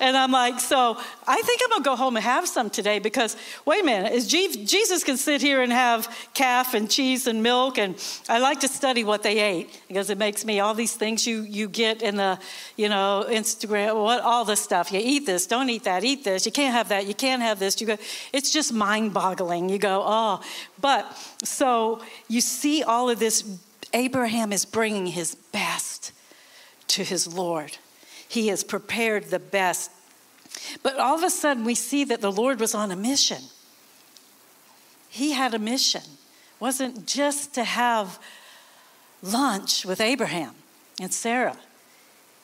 And 0.00 0.16
I'm 0.16 0.30
like, 0.30 0.60
So 0.60 0.96
I 1.26 1.42
think 1.42 1.60
I'm 1.64 1.70
going 1.70 1.82
to 1.82 1.90
go 1.90 1.96
home 1.96 2.16
and 2.16 2.24
have 2.24 2.46
some 2.46 2.70
today 2.70 3.00
because, 3.00 3.36
wait 3.66 3.82
a 3.82 3.84
minute, 3.84 4.12
is 4.12 4.28
Jesus 4.28 5.02
can 5.02 5.16
sit 5.16 5.42
here 5.42 5.62
and 5.62 5.72
have 5.72 6.08
calf 6.32 6.74
and 6.74 6.88
cheese 6.88 7.26
and 7.26 7.42
milk. 7.42 7.76
And 7.76 7.96
I 8.28 8.38
like 8.38 8.60
to 8.60 8.68
study 8.68 9.02
what 9.02 9.24
they 9.24 9.40
ate 9.40 9.80
because 9.88 10.08
it 10.08 10.18
makes 10.18 10.44
me 10.44 10.60
all 10.60 10.74
these 10.74 10.94
things 10.94 11.26
you, 11.26 11.42
you 11.42 11.68
get 11.68 12.02
in 12.02 12.16
the, 12.16 12.38
you 12.76 12.88
know, 12.88 13.26
Instagram, 13.28 14.00
what, 14.00 14.22
all 14.22 14.44
this 14.44 14.60
stuff. 14.60 14.92
You 14.92 15.00
eat 15.02 15.26
this, 15.26 15.46
don't 15.46 15.68
eat 15.68 15.84
that, 15.84 16.04
eat 16.04 16.22
this. 16.22 16.46
You 16.46 16.52
can't 16.52 16.72
have 16.72 16.88
that, 16.90 17.06
you 17.06 17.14
can't 17.14 17.42
have 17.42 17.58
this. 17.58 17.80
You 17.80 17.88
go, 17.88 17.96
it's 18.32 18.52
just 18.52 18.72
mind 18.72 19.12
boggling. 19.12 19.68
You 19.68 19.78
go, 19.78 20.04
Oh, 20.06 20.40
but 20.80 21.04
so 21.42 22.00
you 22.28 22.40
see 22.40 22.59
all 22.82 23.10
of 23.10 23.18
this. 23.18 23.44
Abraham 23.92 24.52
is 24.52 24.64
bringing 24.64 25.06
his 25.06 25.34
best 25.34 26.12
to 26.88 27.04
his 27.04 27.26
Lord. 27.32 27.78
He 28.28 28.48
has 28.48 28.62
prepared 28.62 29.24
the 29.24 29.38
best. 29.38 29.90
But 30.82 30.96
all 30.98 31.16
of 31.16 31.22
a 31.22 31.30
sudden, 31.30 31.64
we 31.64 31.74
see 31.74 32.04
that 32.04 32.20
the 32.20 32.30
Lord 32.30 32.60
was 32.60 32.74
on 32.74 32.90
a 32.90 32.96
mission. 32.96 33.42
He 35.08 35.32
had 35.32 35.54
a 35.54 35.58
mission. 35.58 36.02
It 36.02 36.60
wasn't 36.60 37.06
just 37.06 37.54
to 37.54 37.64
have 37.64 38.18
lunch 39.22 39.84
with 39.84 40.00
Abraham 40.00 40.54
and 41.00 41.12
Sarah. 41.12 41.56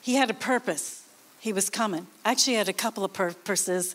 He 0.01 0.15
had 0.15 0.31
a 0.31 0.35
purpose. 0.35 1.06
He 1.39 1.53
was 1.53 1.71
coming. 1.71 2.07
I 2.25 2.33
actually 2.33 2.55
had 2.55 2.69
a 2.69 2.73
couple 2.73 3.05
of 3.05 3.13
purposes, 3.13 3.95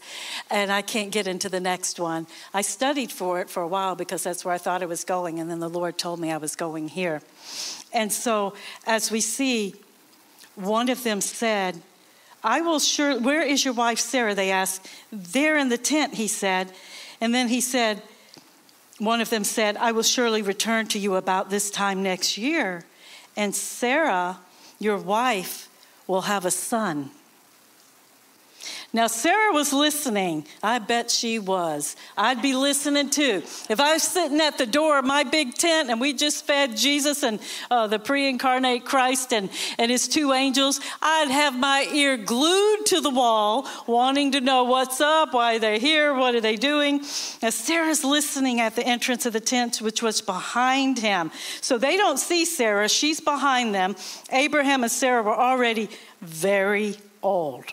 and 0.50 0.72
I 0.72 0.82
can't 0.82 1.12
get 1.12 1.28
into 1.28 1.50
the 1.50 1.60
next 1.60 2.00
one. 2.00 2.28
I 2.54 2.62
studied 2.62 3.12
for 3.12 3.42
it 3.42 3.50
for 3.50 3.62
a 3.62 3.68
while 3.68 3.96
because 3.96 4.24
that's 4.24 4.46
where 4.46 4.54
I 4.54 4.58
thought 4.58 4.82
I 4.82 4.86
was 4.86 5.04
going, 5.04 5.40
and 5.40 5.50
then 5.50 5.60
the 5.60 5.70
Lord 5.70 5.98
told 5.98 6.20
me 6.20 6.32
I 6.32 6.38
was 6.38 6.56
going 6.56 6.88
here. 6.88 7.22
And 7.94 8.12
so, 8.12 8.54
as 8.88 9.12
we 9.12 9.22
see, 9.22 9.76
one 10.56 10.90
of 10.90 11.04
them 11.04 11.20
said, 11.20 11.82
I 12.44 12.62
will 12.62 12.80
sure, 12.80 13.20
where 13.20 13.42
is 13.42 13.66
your 13.66 13.74
wife 13.74 14.00
Sarah? 14.00 14.34
They 14.34 14.52
asked. 14.52 14.88
There 15.12 15.58
in 15.58 15.70
the 15.70 15.78
tent, 15.78 16.16
he 16.16 16.28
said. 16.28 16.72
And 17.20 17.36
then 17.36 17.50
he 17.50 17.62
said, 17.62 18.02
one 18.98 19.22
of 19.22 19.30
them 19.30 19.44
said, 19.44 19.78
I 19.78 19.92
will 19.92 20.04
surely 20.04 20.42
return 20.42 20.88
to 20.88 21.00
you 21.00 21.16
about 21.16 21.50
this 21.50 21.72
time 21.72 22.04
next 22.04 22.38
year. 22.38 22.86
And 23.36 23.56
Sarah, 23.56 24.40
your 24.80 24.98
wife, 24.98 25.70
will 26.08 26.22
have 26.22 26.46
a 26.46 26.52
son. 26.52 27.12
Now, 28.94 29.08
Sarah 29.08 29.54
was 29.54 29.72
listening. 29.72 30.46
I 30.62 30.80
bet 30.80 31.10
she 31.10 31.40
was. 31.40 31.96
I'd 32.18 32.42
be 32.42 32.54
listening 32.54 33.10
too. 33.10 33.42
If 33.70 33.80
I 33.80 33.94
was 33.94 34.04
sitting 34.04 34.42
at 34.42 34.58
the 34.58 34.66
door 34.66 35.00
of 35.00 35.06
my 35.06 35.24
big 35.24 35.54
tent 35.54 35.90
and 35.90 36.02
we 36.02 36.12
just 36.12 36.46
fed 36.46 36.76
Jesus 36.76 37.24
and 37.24 37.40
uh, 37.70 37.88
the 37.88 38.00
pre 38.00 38.28
incarnate 38.28 38.84
Christ 38.84 39.32
and, 39.32 39.50
and 39.80 39.90
his 39.90 40.10
two 40.10 40.34
angels, 40.34 40.82
I'd 41.02 41.30
have 41.30 41.58
my 41.58 41.88
ear 41.94 42.18
glued 42.18 42.86
to 42.88 43.00
the 43.00 43.10
wall, 43.10 43.66
wanting 43.88 44.34
to 44.34 44.42
know 44.42 44.66
what's 44.66 45.00
up, 45.00 45.34
why 45.34 45.58
they're 45.58 45.80
here, 45.80 46.14
what 46.14 46.36
are 46.36 46.42
they 46.42 46.58
doing. 46.58 47.00
As 47.42 47.56
Sarah's 47.56 48.04
listening 48.04 48.60
at 48.60 48.76
the 48.76 48.86
entrance 48.86 49.26
of 49.26 49.32
the 49.32 49.40
tent, 49.40 49.78
which 49.78 50.02
was 50.04 50.20
behind 50.20 51.00
him. 51.00 51.32
So 51.62 51.78
they 51.78 51.96
don't 51.96 52.20
see 52.20 52.44
Sarah, 52.44 52.90
she's 52.90 53.22
behind 53.22 53.74
them. 53.74 53.96
Abraham 54.34 54.84
and 54.84 54.92
Sarah 54.92 55.24
were 55.24 55.38
already 55.38 55.90
very 56.20 56.98
old 57.24 57.72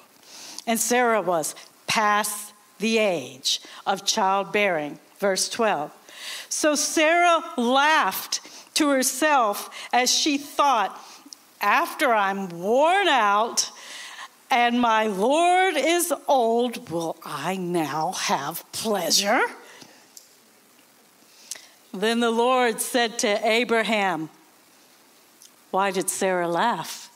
and 0.69 0.79
Sarah 0.79 1.23
was 1.23 1.55
past 1.87 2.53
the 2.79 2.99
age 2.99 3.61
of 3.87 4.05
childbearing. 4.05 5.01
Verse 5.19 5.49
12. 5.49 5.91
So 6.51 6.75
Sarah 6.75 7.43
laughed 7.57 8.41
to 8.75 8.91
herself 8.91 9.71
as 9.93 10.13
she 10.13 10.37
thought, 10.37 10.97
After 11.61 12.13
I'm 12.13 12.51
worn 12.51 13.09
out 13.09 13.71
and 14.51 14.79
my 14.79 15.07
Lord 15.07 15.77
is 15.77 16.13
old, 16.29 16.91
will 16.91 17.17
I 17.25 17.57
now 17.57 18.13
have 18.13 18.71
pleasure? 18.73 19.41
Then 21.95 22.21
the 22.21 22.31
Lord 22.31 22.83
said 22.83 23.19
to 23.21 23.49
Abraham, 23.49 24.29
Why 25.71 25.93
did 25.93 26.11
Sarah 26.11 26.47
laugh? 26.47 27.11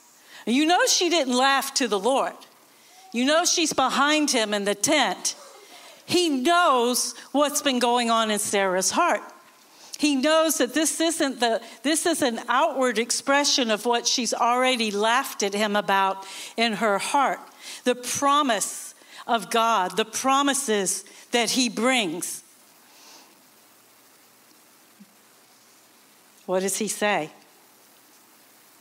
You 0.47 0.65
know, 0.65 0.87
she 0.87 1.11
didn't 1.11 1.37
laugh 1.37 1.75
to 1.75 1.87
the 1.87 1.99
Lord. 2.01 2.33
You 3.13 3.27
know, 3.27 3.45
she's 3.45 3.73
behind 3.73 4.31
him 4.31 4.55
in 4.55 4.65
the 4.65 4.75
tent. 4.75 5.37
He 6.07 6.29
knows 6.29 7.15
what's 7.33 7.63
been 7.63 7.79
going 7.79 8.11
on 8.11 8.31
in 8.31 8.39
Sarah's 8.39 8.91
heart. 8.91 9.23
He 9.99 10.17
knows 10.17 10.59
that 10.59 10.75
this 10.75 11.01
isn't 11.01 11.39
the 11.39 11.63
this 11.85 12.07
is 12.07 12.23
an 12.23 12.41
outward 12.49 12.99
expression 12.99 13.71
of 13.71 13.87
what 13.87 14.05
she's 14.07 14.35
already 14.35 14.91
laughed 14.91 15.45
at 15.45 15.55
him 15.55 15.77
about 15.77 16.27
in 16.57 16.73
her 16.75 16.99
heart. 16.99 17.39
The 17.85 17.95
promise 17.95 18.97
of 19.29 19.51
God, 19.51 19.97
the 19.97 20.05
promises 20.05 21.05
that 21.31 21.51
he 21.51 21.69
brings. 21.69 22.43
What 26.47 26.61
does 26.61 26.79
he 26.79 26.89
say? 26.89 27.31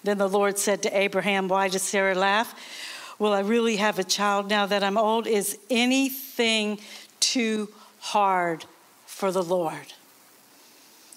Then 0.03 0.17
the 0.17 0.27
Lord 0.27 0.57
said 0.57 0.81
to 0.83 0.97
Abraham, 0.97 1.47
Why 1.47 1.67
does 1.67 1.83
Sarah 1.83 2.15
laugh? 2.15 2.55
Will 3.21 3.33
I 3.33 3.41
really 3.41 3.75
have 3.75 3.99
a 3.99 4.03
child 4.03 4.49
now 4.49 4.65
that 4.65 4.83
I'm 4.83 4.97
old? 4.97 5.27
Is 5.27 5.55
anything 5.69 6.79
too 7.19 7.69
hard 7.99 8.65
for 9.05 9.31
the 9.31 9.43
Lord? 9.43 9.93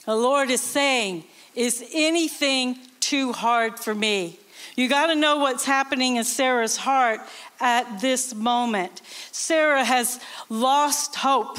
The 0.04 0.14
Lord 0.14 0.50
is 0.50 0.60
saying, 0.60 1.24
Is 1.54 1.82
anything 1.94 2.76
too 3.00 3.32
hard 3.32 3.78
for 3.78 3.94
me? 3.94 4.38
You 4.76 4.86
got 4.86 5.06
to 5.06 5.14
know 5.14 5.38
what's 5.38 5.64
happening 5.64 6.16
in 6.16 6.24
Sarah's 6.24 6.76
heart 6.76 7.20
at 7.58 8.02
this 8.02 8.34
moment. 8.34 9.00
Sarah 9.32 9.82
has 9.82 10.20
lost 10.50 11.14
hope. 11.14 11.56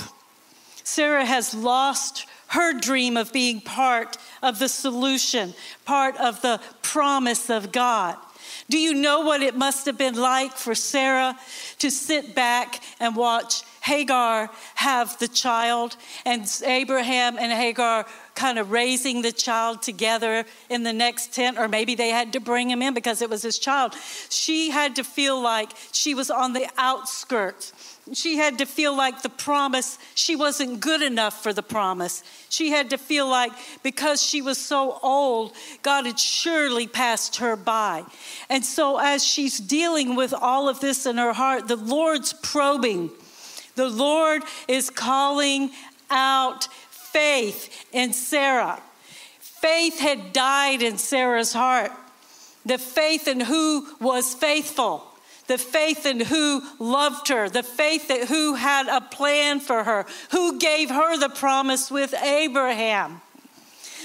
Sarah 0.84 1.26
has 1.26 1.56
lost 1.56 2.28
her 2.50 2.80
dream 2.80 3.18
of 3.18 3.34
being 3.34 3.62
part 3.62 4.20
of 4.44 4.60
the 4.60 4.70
solution, 4.70 5.56
part 5.86 6.16
of 6.18 6.44
the 6.44 6.62
promise 6.84 7.50
of 7.50 7.72
God. 7.72 8.16
Do 8.70 8.80
you 8.80 8.96
know 8.96 9.22
what 9.22 9.44
it 9.44 9.56
must 9.56 9.86
have 9.86 9.98
been 9.98 10.16
like 10.16 10.54
for 10.54 10.74
Sarah 10.74 11.38
to 11.80 11.92
sit 11.92 12.34
back 12.34 12.82
and 13.00 13.16
watch 13.16 13.62
Hagar 13.82 14.50
have 14.74 15.20
the 15.20 15.28
child 15.28 15.96
and 16.26 16.50
Abraham 16.66 17.38
and 17.38 17.52
Hagar 17.52 18.08
kind 18.34 18.58
of 18.58 18.72
raising 18.72 19.22
the 19.22 19.32
child 19.32 19.84
together 19.84 20.46
in 20.70 20.82
the 20.82 20.92
next 20.92 21.34
tent, 21.34 21.60
or 21.60 21.68
maybe 21.68 21.94
they 21.94 22.10
had 22.10 22.34
to 22.34 22.40
bring 22.40 22.72
him 22.72 22.82
in 22.82 22.96
because 22.96 23.22
it 23.22 23.30
was 23.30 23.44
his 23.44 23.60
child. 23.60 23.94
She 24.30 24.72
had 24.72 24.96
to 24.96 25.04
feel 25.04 25.40
like 25.40 25.70
she 25.92 26.16
was 26.16 26.32
on 26.32 26.54
the 26.54 26.68
outskirts 26.78 27.95
she 28.14 28.38
had 28.38 28.60
to 28.60 28.68
feel 28.68 28.96
like 28.96 29.24
the 29.24 29.30
promise, 29.30 29.98
she 30.14 30.36
wasn't 30.36 30.80
good 30.80 31.02
enough 31.02 31.42
for 31.42 31.54
the 31.54 31.64
promise. 31.64 32.24
She 32.50 32.70
had 32.70 32.92
to 32.92 33.00
feel 33.00 33.28
like 33.28 33.52
because 33.82 34.22
she 34.22 34.44
was 34.44 34.60
so 34.60 35.00
old, 35.02 35.54
God 35.82 36.06
had 36.06 36.20
surely 36.20 36.86
passed 36.86 37.38
her 37.38 37.56
by. 37.56 38.04
And 38.48 38.64
so, 38.64 39.00
as 39.00 39.26
she's 39.26 39.58
dealing 39.58 40.16
with 40.16 40.34
all 40.34 40.70
of 40.70 40.82
this 40.82 41.08
in 41.08 41.18
her 41.18 41.34
heart, 41.34 41.68
the 41.68 41.76
Lord's 41.76 42.32
probing. 42.34 43.10
The 43.76 43.90
Lord 43.90 44.44
is 44.68 44.92
calling 44.92 45.72
out 46.12 46.66
faith 46.92 47.86
in 47.92 48.14
Sarah. 48.14 48.80
Faith 49.40 50.00
had 50.00 50.32
died 50.32 50.84
in 50.84 51.00
Sarah's 51.00 51.54
heart. 51.54 51.92
The 52.68 52.78
faith 52.78 53.28
in 53.28 53.40
who 53.40 53.88
was 54.00 54.36
faithful 54.36 55.12
the 55.48 55.58
faith 55.58 56.06
in 56.06 56.20
who 56.20 56.62
loved 56.80 57.28
her, 57.30 57.50
the 57.50 57.64
faith 57.64 58.08
that 58.08 58.28
who 58.28 58.56
had 58.56 58.88
a 58.88 59.02
plan 59.02 59.60
for 59.60 59.84
her, 59.84 60.06
who 60.32 60.60
gave 60.60 60.90
her 60.90 61.18
the 61.18 61.30
promise 61.30 61.92
with 61.92 62.14
Abraham. 62.16 63.22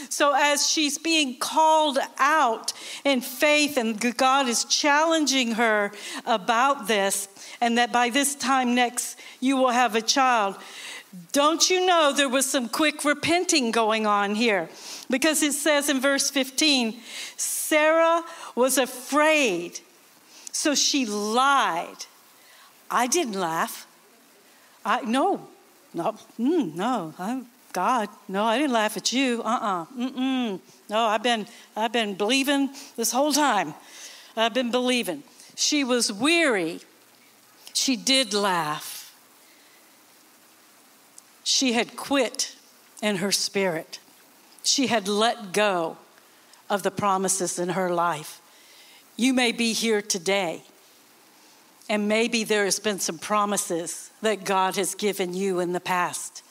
So, 0.09 0.35
as 0.35 0.68
she's 0.68 0.98
being 0.98 1.38
called 1.38 1.98
out 2.18 2.72
in 3.05 3.20
faith, 3.20 3.76
and 3.76 4.16
God 4.16 4.48
is 4.48 4.64
challenging 4.64 5.53
her 5.53 5.92
about 6.26 6.88
this, 6.88 7.29
and 7.61 7.79
that 7.79 7.92
by 7.92 8.11
this 8.11 8.35
time 8.35 8.74
next 8.74 9.18
you 9.40 9.57
will 9.57 9.70
have 9.70 9.94
a 9.94 10.03
child, 10.03 10.57
don't 11.33 11.68
you 11.68 11.85
know 11.87 12.12
there 12.12 12.29
was 12.29 12.46
some 12.46 12.68
quick 12.68 13.05
repenting 13.05 13.72
going 13.72 14.07
on 14.07 14.35
here? 14.35 14.68
Because 15.09 15.42
it 15.42 15.53
says 15.53 15.88
in 15.88 16.00
verse 16.00 16.31
15, 16.31 16.98
Sarah 17.37 18.22
was 18.55 18.79
afraid 18.79 19.81
so 20.61 20.75
she 20.75 21.07
lied. 21.07 22.05
I 22.90 23.07
didn't 23.07 23.33
laugh. 23.40 23.87
I 24.85 25.01
no, 25.01 25.49
no, 25.94 26.12
mm, 26.38 26.75
no. 26.75 27.14
I, 27.18 27.42
God, 27.73 28.11
no, 28.29 28.44
I 28.44 28.59
didn't 28.59 28.75
laugh 28.75 28.94
at 28.96 29.11
you. 29.11 29.42
Uh-uh. 29.42 29.87
Mm-mm. 29.96 30.61
No, 30.90 30.99
I've 31.07 31.23
been, 31.23 31.46
I've 31.75 31.92
been 31.92 32.14
believing 32.14 32.68
this 32.96 33.11
whole 33.11 33.33
time. 33.33 33.73
I've 34.37 34.53
been 34.53 34.70
believing. 34.70 35.23
She 35.57 35.83
was 35.83 36.12
weary. 36.12 36.81
She 37.73 37.96
did 37.96 38.35
laugh. 38.35 39.16
She 41.42 41.73
had 41.73 41.96
quit 41.96 42.55
in 43.01 43.16
her 43.16 43.33
spirit. 43.33 43.99
She 44.62 44.88
had 44.88 45.09
let 45.09 45.53
go 45.55 45.96
of 46.68 46.83
the 46.83 46.90
promises 46.90 47.59
in 47.59 47.70
her 47.70 47.88
life. 47.88 48.39
You 49.21 49.35
may 49.35 49.53
be 49.53 49.75
here 49.75 50.01
today, 50.01 50.63
and 51.91 52.09
maybe 52.09 52.43
there 52.43 52.65
has 52.65 52.81
been 52.81 53.01
some 53.01 53.19
promises 53.19 54.11
that 54.23 54.45
God 54.45 54.77
has 54.77 54.95
given 54.95 55.35
you 55.35 55.61
in 55.61 55.75
the 55.75 55.79
past. 55.79 56.43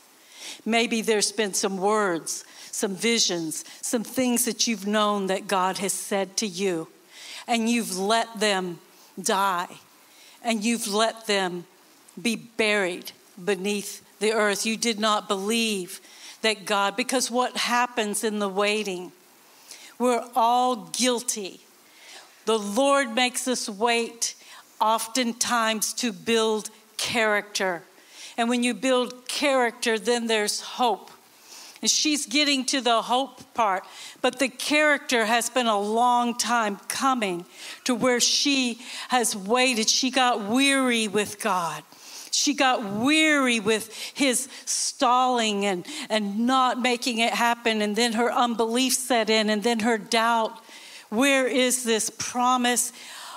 Maybe 0.67 1.01
there's 1.01 1.31
been 1.31 1.55
some 1.55 1.77
words, 1.77 2.45
some 2.69 2.95
visions, 2.95 3.65
some 3.81 4.03
things 4.03 4.45
that 4.45 4.67
you've 4.67 4.85
known 4.85 5.25
that 5.27 5.47
God 5.47 5.79
has 5.79 5.93
said 5.93 6.37
to 6.37 6.45
you, 6.45 6.87
and 7.47 7.67
you've 7.67 7.97
let 7.97 8.39
them 8.39 8.77
die, 9.19 9.79
and 10.43 10.63
you've 10.63 10.93
let 10.93 11.25
them 11.25 11.65
be 12.21 12.35
buried 12.35 13.13
beneath 13.43 14.05
the 14.19 14.33
earth. 14.33 14.67
You 14.67 14.77
did 14.77 14.99
not 14.99 15.27
believe 15.27 15.99
that 16.43 16.65
God, 16.65 16.95
because 16.95 17.31
what 17.31 17.57
happens 17.57 18.23
in 18.23 18.37
the 18.37 18.47
waiting, 18.47 19.11
we're 19.97 20.23
all 20.35 20.75
guilty. 20.95 21.61
The 22.49 22.57
Lord 22.57 23.13
makes 23.13 23.47
us 23.47 23.69
wait 23.69 24.33
oftentimes 24.81 25.93
to 25.93 26.11
build 26.11 26.71
character. 26.97 27.83
And 28.39 28.49
when 28.49 28.63
you 28.63 28.73
build 28.73 29.27
character, 29.27 29.99
then 29.99 30.25
there's 30.25 30.59
hope. 30.59 31.11
And 31.83 31.91
she's 31.91 32.25
getting 32.25 32.65
to 32.65 32.81
the 32.81 33.03
hope 33.03 33.53
part, 33.53 33.83
but 34.23 34.39
the 34.39 34.49
character 34.49 35.25
has 35.25 35.51
been 35.51 35.67
a 35.67 35.79
long 35.79 36.35
time 36.39 36.77
coming 36.87 37.45
to 37.83 37.93
where 37.93 38.19
she 38.19 38.79
has 39.09 39.35
waited. 39.35 39.87
She 39.87 40.09
got 40.09 40.41
weary 40.41 41.07
with 41.07 41.39
God. 41.39 41.83
She 42.31 42.55
got 42.55 42.83
weary 42.83 43.59
with 43.59 43.93
his 44.15 44.47
stalling 44.65 45.67
and, 45.67 45.85
and 46.09 46.47
not 46.47 46.81
making 46.81 47.19
it 47.19 47.33
happen. 47.33 47.83
And 47.83 47.95
then 47.95 48.13
her 48.13 48.31
unbelief 48.31 48.93
set 48.93 49.29
in, 49.29 49.51
and 49.51 49.61
then 49.61 49.81
her 49.81 49.99
doubt. 49.99 50.59
Where 51.09 51.47
is 51.47 51.83
this 51.83 52.09
promise? 52.09 52.91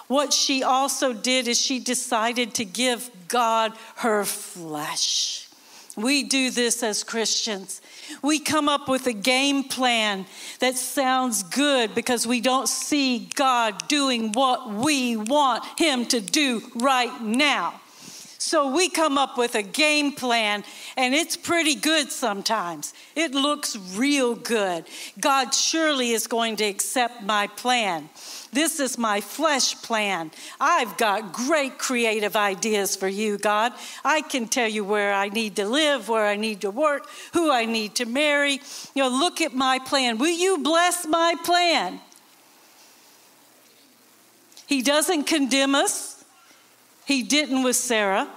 What 0.08 0.32
she 0.32 0.62
also 0.62 1.12
did 1.12 1.48
is 1.48 1.60
she 1.60 1.80
decided 1.80 2.54
to 2.54 2.64
give 2.64 3.10
God 3.28 3.72
her 3.96 4.24
flesh. 4.24 5.48
We 5.96 6.22
do 6.22 6.50
this 6.50 6.82
as 6.82 7.04
Christians. 7.04 7.82
We 8.22 8.38
come 8.38 8.68
up 8.68 8.88
with 8.88 9.06
a 9.06 9.12
game 9.12 9.64
plan 9.64 10.26
that 10.60 10.76
sounds 10.76 11.42
good 11.42 11.94
because 11.94 12.26
we 12.26 12.40
don't 12.40 12.68
see 12.68 13.28
God 13.34 13.88
doing 13.88 14.32
what 14.32 14.72
we 14.72 15.16
want 15.16 15.64
Him 15.78 16.06
to 16.06 16.20
do 16.20 16.62
right 16.76 17.20
now. 17.20 17.81
So 18.44 18.74
we 18.74 18.88
come 18.88 19.18
up 19.18 19.38
with 19.38 19.54
a 19.54 19.62
game 19.62 20.12
plan, 20.12 20.64
and 20.96 21.14
it's 21.14 21.36
pretty 21.36 21.76
good 21.76 22.10
sometimes. 22.10 22.92
It 23.14 23.36
looks 23.36 23.76
real 23.94 24.34
good. 24.34 24.84
God 25.20 25.54
surely 25.54 26.10
is 26.10 26.26
going 26.26 26.56
to 26.56 26.64
accept 26.64 27.22
my 27.22 27.46
plan. 27.46 28.10
This 28.52 28.80
is 28.80 28.98
my 28.98 29.20
flesh 29.20 29.80
plan. 29.82 30.32
I've 30.60 30.96
got 30.96 31.32
great 31.32 31.78
creative 31.78 32.34
ideas 32.34 32.96
for 32.96 33.06
you, 33.06 33.38
God. 33.38 33.74
I 34.04 34.22
can 34.22 34.48
tell 34.48 34.68
you 34.68 34.84
where 34.84 35.14
I 35.14 35.28
need 35.28 35.54
to 35.56 35.64
live, 35.64 36.08
where 36.08 36.26
I 36.26 36.34
need 36.34 36.62
to 36.62 36.70
work, 36.72 37.06
who 37.34 37.52
I 37.52 37.64
need 37.64 37.94
to 37.94 38.06
marry. 38.06 38.60
You 38.94 39.04
know, 39.04 39.08
look 39.08 39.40
at 39.40 39.54
my 39.54 39.78
plan. 39.78 40.18
Will 40.18 40.36
you 40.36 40.58
bless 40.58 41.06
my 41.06 41.36
plan? 41.44 42.00
He 44.66 44.82
doesn't 44.82 45.28
condemn 45.28 45.76
us. 45.76 46.11
He 47.04 47.22
didn't 47.22 47.62
with 47.62 47.76
Sarah. 47.76 48.28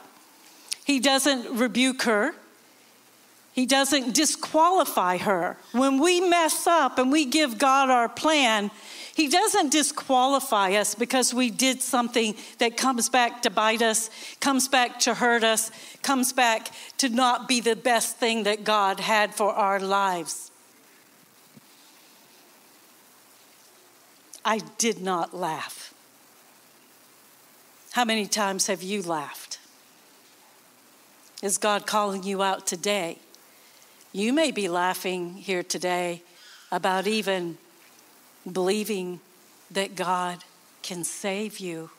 He 0.83 0.99
doesn't 0.99 1.57
rebuke 1.57 2.03
her. 2.03 2.33
He 3.53 3.65
doesn't 3.65 4.13
disqualify 4.13 5.17
her. 5.17 5.55
When 5.71 5.99
we 5.99 6.19
mess 6.19 6.67
up 6.67 6.99
and 6.99 7.09
we 7.09 7.23
give 7.23 7.57
God 7.57 7.89
our 7.89 8.09
plan, 8.09 8.69
he 9.15 9.29
doesn't 9.29 9.71
disqualify 9.71 10.73
us 10.73 10.93
because 10.93 11.33
we 11.33 11.51
did 11.51 11.81
something 11.81 12.35
that 12.57 12.75
comes 12.75 13.07
back 13.07 13.43
to 13.43 13.49
bite 13.49 13.81
us, 13.81 14.09
comes 14.41 14.67
back 14.67 14.99
to 15.01 15.13
hurt 15.13 15.45
us, 15.45 15.71
comes 16.01 16.33
back 16.33 16.69
to 16.97 17.07
not 17.07 17.47
be 17.47 17.61
the 17.61 17.77
best 17.77 18.17
thing 18.17 18.43
that 18.43 18.65
God 18.65 18.99
had 18.99 19.33
for 19.33 19.53
our 19.53 19.79
lives. 19.79 20.51
I 24.43 24.59
did 24.77 25.01
not 25.01 25.33
laugh. 25.33 25.84
How 27.95 28.03
many 28.03 28.25
times 28.25 28.67
have 28.67 28.83
you 28.83 29.01
laughed? 29.01 29.57
Is 31.41 31.57
God 31.57 31.87
calling 31.87 32.23
you 32.23 32.43
out 32.43 32.67
today? 32.67 33.19
You 34.11 34.33
may 34.33 34.51
be 34.51 34.67
laughing 34.67 35.35
here 35.35 35.63
today 35.63 36.21
about 36.73 37.07
even 37.07 37.57
believing 38.51 39.21
that 39.71 39.95
God 39.95 40.43
can 40.81 41.05
save 41.05 41.59
you 41.59 41.89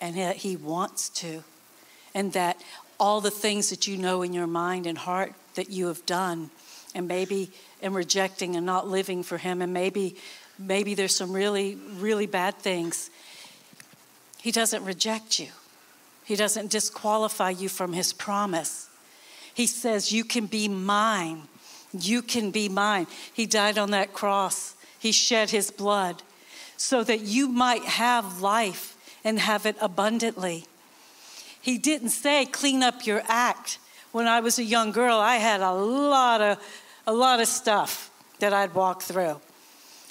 and 0.00 0.16
that 0.16 0.36
He 0.36 0.56
wants 0.56 1.10
to, 1.10 1.44
and 2.14 2.32
that 2.32 2.58
all 2.98 3.20
the 3.20 3.30
things 3.30 3.68
that 3.68 3.86
you 3.86 3.98
know 3.98 4.22
in 4.22 4.32
your 4.32 4.46
mind 4.46 4.86
and 4.86 4.96
heart 4.96 5.34
that 5.54 5.68
you 5.68 5.88
have 5.88 6.06
done, 6.06 6.48
and 6.94 7.06
maybe 7.06 7.50
in 7.82 7.92
rejecting 7.92 8.56
and 8.56 8.64
not 8.64 8.88
living 8.88 9.22
for 9.22 9.36
Him, 9.36 9.60
and 9.60 9.74
maybe 9.74 10.16
maybe 10.58 10.94
there's 10.94 11.14
some 11.14 11.34
really 11.34 11.74
really 11.98 12.24
bad 12.24 12.56
things. 12.56 13.10
He 14.42 14.50
doesn't 14.50 14.84
reject 14.84 15.38
you. 15.38 15.48
He 16.24 16.36
doesn't 16.36 16.70
disqualify 16.70 17.50
you 17.50 17.68
from 17.68 17.92
His 17.92 18.12
promise. 18.12 18.88
He 19.52 19.66
says, 19.66 20.12
You 20.12 20.24
can 20.24 20.46
be 20.46 20.68
mine. 20.68 21.42
You 21.92 22.22
can 22.22 22.50
be 22.50 22.68
mine. 22.68 23.06
He 23.32 23.46
died 23.46 23.78
on 23.78 23.90
that 23.90 24.12
cross 24.12 24.76
he 25.00 25.12
shed 25.12 25.48
his 25.48 25.70
blood 25.70 26.22
so 26.76 27.02
that 27.02 27.20
you 27.20 27.48
might 27.48 27.84
have 27.84 28.42
life 28.42 28.96
and 29.24 29.38
have 29.38 29.64
it 29.64 29.76
abundantly. 29.80 30.66
He 31.60 31.78
didn't 31.78 32.10
say, 32.10 32.44
clean 32.44 32.82
up 32.82 33.06
your 33.06 33.22
act. 33.26 33.78
When 34.12 34.26
I 34.26 34.40
was 34.40 34.58
a 34.58 34.64
young 34.64 34.92
girl, 34.92 35.18
I 35.18 35.36
had 35.36 35.62
a 35.62 35.72
lot 35.72 36.42
of, 36.42 36.58
a 37.06 37.14
lot 37.14 37.40
of 37.40 37.48
stuff 37.48 38.10
that 38.40 38.52
I'd 38.52 38.74
walk 38.74 39.02
through. 39.02 39.40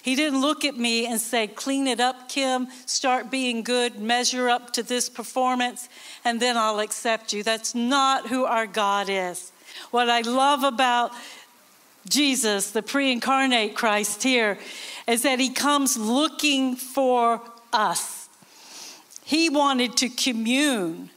He 0.02 0.16
didn't 0.16 0.42
look 0.42 0.64
at 0.64 0.78
me 0.78 1.06
and 1.06 1.20
say, 1.20 1.48
Clean 1.48 1.88
it 1.88 2.00
up, 2.00 2.30
Kim, 2.30 2.68
start 2.86 3.30
being 3.30 3.64
good, 3.64 4.00
measure 4.00 4.50
up 4.50 4.72
to 4.74 4.84
this 4.84 5.10
performance, 5.10 5.90
and 6.24 6.40
then 6.40 6.58
I'll 6.58 6.80
accept 6.80 7.34
you. 7.34 7.44
That's 7.44 7.76
not 7.76 8.28
who 8.28 8.46
our 8.46 8.68
God 8.68 9.08
is. 9.10 9.52
What 9.92 10.10
I 10.10 10.22
love 10.22 10.64
about 10.64 11.12
Jesus, 12.08 12.72
the 12.72 12.82
pre 12.82 13.12
incarnate 13.12 13.76
Christ 13.76 14.24
here, 14.24 14.58
is 15.08 15.24
that 15.24 15.40
he 15.40 15.50
comes 15.50 15.98
looking 15.98 16.76
for 16.76 17.42
us. 17.74 18.30
He 19.24 19.50
wanted 19.50 19.98
to 19.98 20.10
commune. 20.10 21.12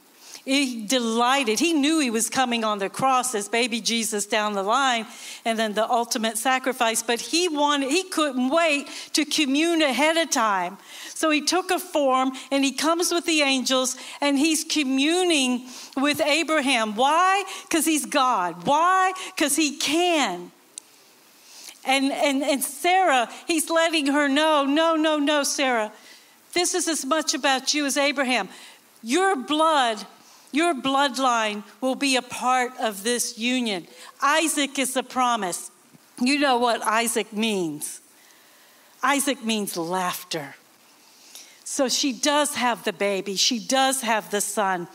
He 0.45 0.85
delighted. 0.85 1.61
He 1.61 1.71
knew 1.71 1.99
he 1.99 2.09
was 2.09 2.29
coming 2.29 2.65
on 2.65 2.79
the 2.79 2.89
cross 2.89 3.33
as 3.33 3.47
baby 3.47 3.79
Jesus 3.79 4.25
down 4.25 4.53
the 4.53 4.63
line 4.63 5.05
and 5.45 5.57
then 5.57 5.73
the 5.73 5.89
ultimate 5.89 6.37
sacrifice, 6.37 7.01
but 7.01 7.21
he 7.21 7.47
wanted 7.47 7.89
he 7.89 8.03
couldn't 8.03 8.49
wait 8.49 8.89
to 9.13 9.23
commune 9.23 9.81
ahead 9.81 10.17
of 10.17 10.29
time. 10.31 10.77
So 11.13 11.29
he 11.29 11.39
took 11.39 11.71
a 11.71 11.79
form 11.79 12.33
and 12.51 12.65
he 12.65 12.73
comes 12.73 13.09
with 13.09 13.25
the 13.25 13.41
angels 13.41 13.95
and 14.19 14.37
he's 14.37 14.65
communing 14.65 15.65
with 15.95 16.19
Abraham. 16.19 16.95
Why? 16.95 17.45
Cuz 17.69 17.85
he's 17.85 18.05
God. 18.05 18.67
Why? 18.67 19.13
Cuz 19.37 19.55
he 19.55 19.77
can. 19.77 20.51
And, 21.85 22.11
and, 22.11 22.43
and 22.43 22.61
Sarah, 22.61 23.29
he's 23.47 23.69
letting 23.69 24.07
her 24.07 24.27
know 24.27 24.65
no, 24.65 24.95
no, 24.97 25.19
no, 25.19 25.43
Sarah. 25.43 25.93
This 26.51 26.73
is 26.73 26.89
as 26.89 27.05
much 27.05 27.33
about 27.33 27.73
you 27.73 27.85
as 27.85 27.95
Abraham. 27.95 28.49
Your 29.01 29.35
blood, 29.35 30.05
your 30.53 30.73
bloodline 30.73 31.63
will 31.81 31.95
be 31.95 32.15
a 32.15 32.21
part 32.21 32.71
of 32.79 33.03
this 33.03 33.37
union. 33.37 33.87
Isaac 34.21 34.79
is 34.79 34.93
the 34.93 35.03
promise. 35.03 35.71
You 36.21 36.39
know 36.39 36.57
what 36.57 36.81
Isaac 36.83 37.33
means. 37.33 37.99
Isaac 39.01 39.43
means 39.43 39.75
laughter. 39.75 40.55
So 41.65 41.89
she 41.89 42.13
does 42.13 42.55
have 42.55 42.83
the 42.83 42.93
baby, 42.93 43.35
she 43.35 43.59
does 43.59 44.01
have 44.01 44.29
the 44.31 44.41
son. 44.41 44.87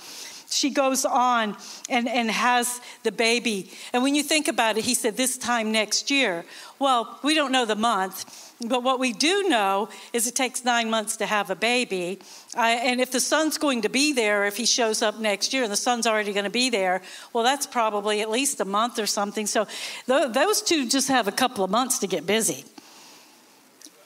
She 0.51 0.71
goes 0.71 1.05
on 1.05 1.57
and, 1.89 2.09
and 2.09 2.31
has 2.31 2.81
the 3.03 3.13
baby. 3.13 3.71
And 3.93 4.03
when 4.03 4.15
you 4.15 4.23
think 4.23 4.49
about 4.49 4.79
it, 4.79 4.85
he 4.85 4.95
said 4.95 5.17
this 5.17 5.37
time 5.37 5.73
next 5.73 6.11
year. 6.11 6.45
Well, 6.79 7.19
we 7.23 7.35
don't 7.35 7.53
know 7.53 7.65
the 7.65 7.77
month. 7.77 8.45
But 8.67 8.83
what 8.83 8.99
we 8.99 9.13
do 9.13 9.49
know 9.49 9.89
is 10.13 10.27
it 10.27 10.35
takes 10.35 10.65
nine 10.65 10.91
months 10.91 11.17
to 11.19 11.27
have 11.27 11.49
a 11.49 11.55
baby. 11.55 12.19
Uh, 12.57 12.61
and 12.63 13.01
if 13.01 13.13
the 13.13 13.21
son's 13.21 13.57
going 13.57 13.83
to 13.83 13.89
be 13.89 14.13
there, 14.13 14.47
if 14.47 14.57
he 14.57 14.67
shows 14.67 15.01
up 15.01 15.21
next 15.21 15.53
year 15.53 15.63
and 15.63 15.71
the 15.71 15.77
son's 15.77 16.09
already 16.09 16.33
going 16.33 16.45
to 16.45 16.51
be 16.51 16.69
there, 16.69 17.01
well, 17.33 17.45
that's 17.45 17.67
probably 17.67 18.21
at 18.21 18.31
least 18.31 18.59
a 18.61 18.65
month 18.65 18.99
or 18.99 19.07
something. 19.07 19.47
So 19.47 19.67
th- 20.07 20.33
those 20.33 20.61
two 20.61 20.89
just 20.89 21.09
have 21.09 21.29
a 21.29 21.33
couple 21.33 21.63
of 21.63 21.71
months 21.71 22.01
to 22.01 22.09
get 22.09 22.27
busy. 22.27 22.65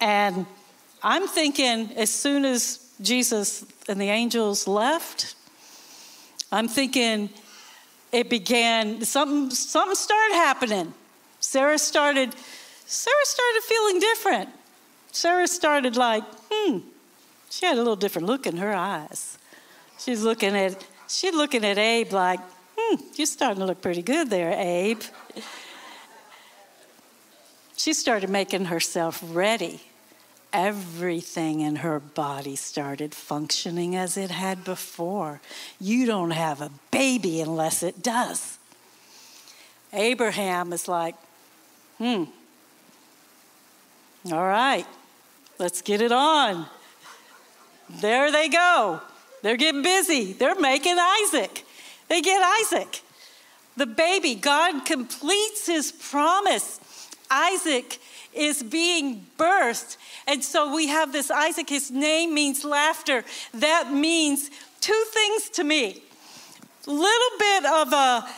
And 0.02 0.44
I'm 1.02 1.26
thinking 1.28 1.90
as 1.96 2.10
soon 2.10 2.44
as 2.44 2.78
Jesus 3.00 3.64
and 3.88 3.98
the 3.98 4.10
angels 4.10 4.68
left, 4.68 5.34
I'm 6.52 6.68
thinking 6.68 7.30
it 8.12 8.30
began, 8.30 9.04
something, 9.04 9.50
something 9.50 9.96
started 9.96 10.34
happening. 10.34 10.94
Sarah 11.40 11.78
started 11.78 12.34
Sarah 12.92 13.14
started 13.24 13.62
feeling 13.62 14.00
different. 14.00 14.48
Sarah 15.12 15.48
started 15.48 15.96
like, 15.96 16.24
hmm, 16.50 16.80
she 17.48 17.64
had 17.64 17.76
a 17.76 17.78
little 17.78 17.96
different 17.96 18.28
look 18.28 18.46
in 18.46 18.58
her 18.58 18.74
eyes. 18.74 19.38
She's 19.98 20.22
looking 20.22 20.54
at, 20.54 20.84
she's 21.08 21.34
looking 21.34 21.64
at 21.64 21.78
Abe 21.78 22.12
like, 22.12 22.40
hmm, 22.76 22.96
you're 23.14 23.26
starting 23.26 23.60
to 23.60 23.64
look 23.64 23.80
pretty 23.80 24.02
good 24.02 24.28
there, 24.28 24.52
Abe. 24.52 25.00
She 27.78 27.94
started 27.94 28.28
making 28.28 28.66
herself 28.66 29.22
ready. 29.24 29.80
Everything 30.52 31.60
in 31.60 31.76
her 31.76 31.98
body 31.98 32.56
started 32.56 33.14
functioning 33.14 33.96
as 33.96 34.16
it 34.16 34.30
had 34.30 34.64
before. 34.64 35.40
You 35.80 36.04
don't 36.04 36.32
have 36.32 36.60
a 36.60 36.70
baby 36.90 37.40
unless 37.40 37.82
it 37.82 38.02
does. 38.02 38.58
Abraham 39.92 40.72
is 40.72 40.88
like, 40.88 41.14
hmm, 41.98 42.24
all 44.30 44.46
right, 44.46 44.86
let's 45.58 45.82
get 45.82 46.00
it 46.00 46.12
on. 46.12 46.66
There 47.88 48.30
they 48.30 48.48
go. 48.48 49.00
They're 49.42 49.56
getting 49.56 49.82
busy. 49.82 50.32
They're 50.32 50.58
making 50.58 50.96
Isaac. 50.98 51.64
They 52.08 52.20
get 52.20 52.42
Isaac. 52.60 53.02
The 53.76 53.86
baby, 53.86 54.34
God 54.34 54.84
completes 54.84 55.66
his 55.66 55.92
promise. 55.92 56.78
Isaac 57.30 57.98
is 58.32 58.62
being 58.62 59.26
birthed. 59.38 59.96
And 60.26 60.42
so 60.42 60.74
we 60.74 60.88
have 60.88 61.12
this 61.12 61.30
Isaac, 61.30 61.68
his 61.68 61.90
name 61.90 62.34
means 62.34 62.64
laughter. 62.64 63.24
That 63.54 63.92
means 63.92 64.50
two 64.80 65.04
things 65.08 65.50
to 65.50 65.64
me. 65.64 66.02
Little 66.86 67.38
bit 67.38 67.64
of 67.66 67.92
a 67.92 68.28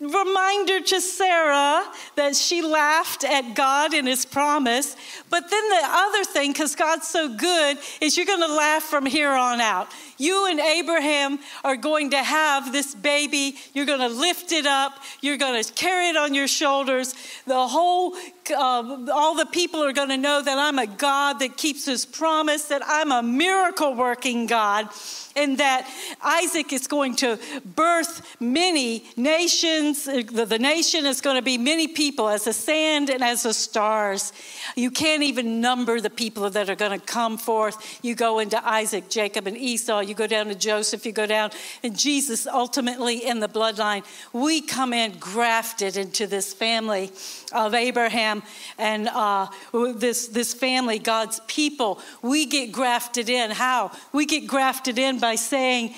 reminder 0.00 0.80
to 0.80 1.00
Sarah 1.00 1.84
that 2.16 2.36
she 2.36 2.62
laughed 2.62 3.24
at 3.24 3.54
God 3.54 3.94
and 3.94 4.06
his 4.06 4.24
promise. 4.24 4.96
But 5.30 5.50
then 5.50 5.68
the 5.68 5.82
other 5.84 6.24
thing, 6.24 6.52
because 6.52 6.74
God's 6.74 7.06
so 7.06 7.34
good, 7.34 7.78
is 8.00 8.16
you're 8.16 8.26
going 8.26 8.40
to 8.40 8.54
laugh 8.54 8.82
from 8.82 9.06
here 9.06 9.32
on 9.32 9.60
out. 9.60 9.88
You 10.18 10.48
and 10.48 10.60
Abraham 10.60 11.38
are 11.64 11.76
going 11.76 12.10
to 12.10 12.22
have 12.22 12.72
this 12.72 12.94
baby. 12.94 13.56
You're 13.74 13.86
going 13.86 14.00
to 14.00 14.08
lift 14.08 14.52
it 14.52 14.66
up. 14.66 14.98
You're 15.20 15.36
going 15.36 15.62
to 15.62 15.72
carry 15.72 16.08
it 16.08 16.16
on 16.16 16.34
your 16.34 16.48
shoulders. 16.48 17.14
The 17.46 17.68
whole, 17.68 18.14
uh, 18.50 19.06
all 19.12 19.34
the 19.34 19.48
people 19.50 19.82
are 19.82 19.92
going 19.92 20.08
to 20.08 20.16
know 20.16 20.42
that 20.42 20.58
I'm 20.58 20.78
a 20.78 20.86
God 20.86 21.40
that 21.40 21.56
keeps 21.56 21.84
his 21.84 22.06
promise, 22.06 22.64
that 22.68 22.82
I'm 22.84 23.12
a 23.12 23.22
miracle 23.22 23.94
working 23.94 24.46
God 24.46 24.88
and 25.36 25.58
that 25.58 25.88
Isaac 26.22 26.72
is 26.72 26.86
going 26.86 27.14
to 27.16 27.38
birth 27.64 28.36
many 28.40 29.04
nations. 29.16 30.04
The, 30.04 30.46
the 30.48 30.58
nation 30.58 31.04
is 31.04 31.20
going 31.20 31.36
to 31.36 31.42
be 31.42 31.58
many 31.58 31.86
people 31.86 32.28
as 32.28 32.44
the 32.44 32.52
sand 32.52 33.10
and 33.10 33.22
as 33.22 33.42
the 33.42 33.52
stars. 33.52 34.32
You 34.74 34.90
can't 34.90 35.22
even 35.22 35.60
number 35.60 36.00
the 36.00 36.10
people 36.10 36.48
that 36.50 36.70
are 36.70 36.74
going 36.74 36.98
to 36.98 37.04
come 37.04 37.36
forth. 37.36 38.00
You 38.02 38.14
go 38.14 38.38
into 38.38 38.66
Isaac, 38.66 39.10
Jacob, 39.10 39.46
and 39.46 39.56
Esau. 39.56 40.00
You 40.06 40.14
go 40.14 40.26
down 40.26 40.46
to 40.46 40.54
Joseph. 40.54 41.04
You 41.04 41.12
go 41.12 41.26
down, 41.26 41.50
and 41.82 41.96
Jesus 41.96 42.46
ultimately 42.46 43.26
in 43.26 43.40
the 43.40 43.48
bloodline. 43.48 44.04
We 44.32 44.60
come 44.60 44.92
in 44.92 45.18
grafted 45.18 45.96
into 45.96 46.26
this 46.26 46.52
family 46.52 47.12
of 47.52 47.74
Abraham 47.74 48.42
and 48.78 49.08
uh, 49.08 49.48
this, 49.72 50.28
this 50.28 50.54
family, 50.54 50.98
God's 50.98 51.40
people. 51.46 52.00
We 52.22 52.46
get 52.46 52.72
grafted 52.72 53.28
in. 53.28 53.50
How? 53.50 53.92
We 54.12 54.26
get 54.26 54.46
grafted 54.46 54.98
in 54.98 55.18
by 55.18 55.34
saying 55.34 55.94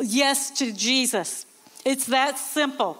yes 0.00 0.50
to 0.58 0.72
Jesus. 0.72 1.46
It's 1.84 2.06
that 2.06 2.38
simple. 2.38 2.98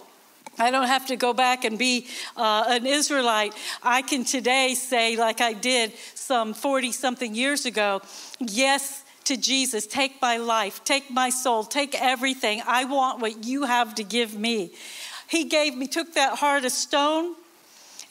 I 0.59 0.69
don't 0.69 0.87
have 0.87 1.07
to 1.07 1.15
go 1.15 1.33
back 1.33 1.65
and 1.65 1.79
be 1.79 2.07
uh, 2.37 2.65
an 2.67 2.85
Israelite. 2.85 3.55
I 3.81 4.01
can 4.03 4.23
today 4.23 4.75
say, 4.75 5.15
like 5.15 5.41
I 5.41 5.53
did 5.53 5.93
some 6.13 6.53
40 6.53 6.91
something 6.91 7.33
years 7.33 7.65
ago, 7.65 8.01
yes 8.39 9.02
to 9.25 9.37
Jesus. 9.37 9.87
Take 9.87 10.21
my 10.21 10.37
life, 10.37 10.83
take 10.83 11.09
my 11.09 11.29
soul, 11.29 11.63
take 11.63 11.99
everything. 11.99 12.61
I 12.65 12.85
want 12.85 13.19
what 13.19 13.45
you 13.45 13.63
have 13.63 13.95
to 13.95 14.03
give 14.03 14.37
me. 14.37 14.71
He 15.27 15.45
gave 15.45 15.75
me, 15.75 15.87
took 15.87 16.13
that 16.13 16.37
heart 16.39 16.65
of 16.65 16.71
stone 16.71 17.35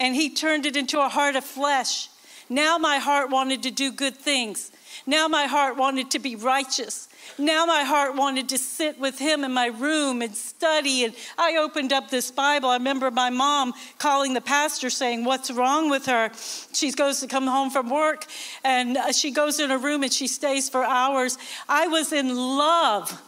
and 0.00 0.14
he 0.14 0.30
turned 0.30 0.66
it 0.66 0.76
into 0.76 1.00
a 1.00 1.08
heart 1.08 1.36
of 1.36 1.44
flesh. 1.44 2.08
Now 2.48 2.78
my 2.78 2.98
heart 2.98 3.30
wanted 3.30 3.62
to 3.62 3.70
do 3.70 3.92
good 3.92 4.16
things. 4.16 4.72
Now 5.06 5.28
my 5.28 5.44
heart 5.44 5.76
wanted 5.76 6.10
to 6.12 6.18
be 6.18 6.36
righteous. 6.36 7.08
Now 7.38 7.66
my 7.66 7.82
heart 7.84 8.14
wanted 8.14 8.48
to 8.50 8.58
sit 8.58 8.98
with 8.98 9.18
him 9.18 9.44
in 9.44 9.52
my 9.52 9.66
room 9.66 10.22
and 10.22 10.34
study. 10.36 11.04
And 11.04 11.14
I 11.38 11.56
opened 11.56 11.92
up 11.92 12.10
this 12.10 12.30
Bible. 12.30 12.68
I 12.68 12.76
remember 12.76 13.10
my 13.10 13.30
mom 13.30 13.72
calling 13.98 14.34
the 14.34 14.40
pastor 14.40 14.90
saying, 14.90 15.24
What's 15.24 15.50
wrong 15.50 15.90
with 15.90 16.06
her? 16.06 16.30
She 16.72 16.92
goes 16.92 17.20
to 17.20 17.26
come 17.26 17.46
home 17.46 17.70
from 17.70 17.90
work 17.90 18.26
and 18.64 18.96
uh, 18.96 19.12
she 19.12 19.30
goes 19.30 19.60
in 19.60 19.70
her 19.70 19.78
room 19.78 20.02
and 20.02 20.12
she 20.12 20.26
stays 20.26 20.68
for 20.68 20.84
hours. 20.84 21.38
I 21.68 21.86
was 21.88 22.12
in 22.12 22.36
love 22.36 23.20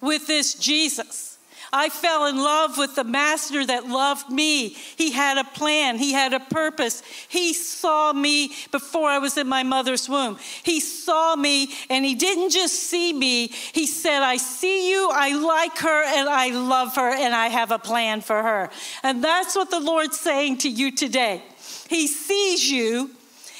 with 0.00 0.26
this 0.26 0.54
Jesus. 0.54 1.31
I 1.72 1.88
fell 1.88 2.26
in 2.26 2.36
love 2.36 2.76
with 2.76 2.96
the 2.96 3.04
master 3.04 3.64
that 3.64 3.86
loved 3.86 4.30
me. 4.30 4.70
He 4.70 5.10
had 5.10 5.38
a 5.38 5.44
plan, 5.44 5.96
he 5.96 6.12
had 6.12 6.34
a 6.34 6.40
purpose. 6.40 7.02
He 7.28 7.54
saw 7.54 8.12
me 8.12 8.52
before 8.70 9.08
I 9.08 9.18
was 9.18 9.38
in 9.38 9.48
my 9.48 9.62
mother's 9.62 10.08
womb. 10.08 10.38
He 10.62 10.80
saw 10.80 11.34
me 11.34 11.72
and 11.88 12.04
he 12.04 12.14
didn't 12.14 12.50
just 12.50 12.74
see 12.74 13.12
me, 13.12 13.46
he 13.48 13.86
said, 13.86 14.22
I 14.22 14.36
see 14.36 14.90
you, 14.90 15.10
I 15.12 15.32
like 15.34 15.78
her, 15.78 16.04
and 16.04 16.28
I 16.28 16.50
love 16.50 16.96
her, 16.96 17.10
and 17.10 17.34
I 17.34 17.48
have 17.48 17.70
a 17.70 17.78
plan 17.78 18.20
for 18.20 18.42
her. 18.42 18.70
And 19.02 19.24
that's 19.24 19.56
what 19.56 19.70
the 19.70 19.80
Lord's 19.80 20.18
saying 20.18 20.58
to 20.58 20.68
you 20.68 20.92
today. 20.92 21.42
He 21.88 22.06
sees 22.06 22.70
you, 22.70 23.10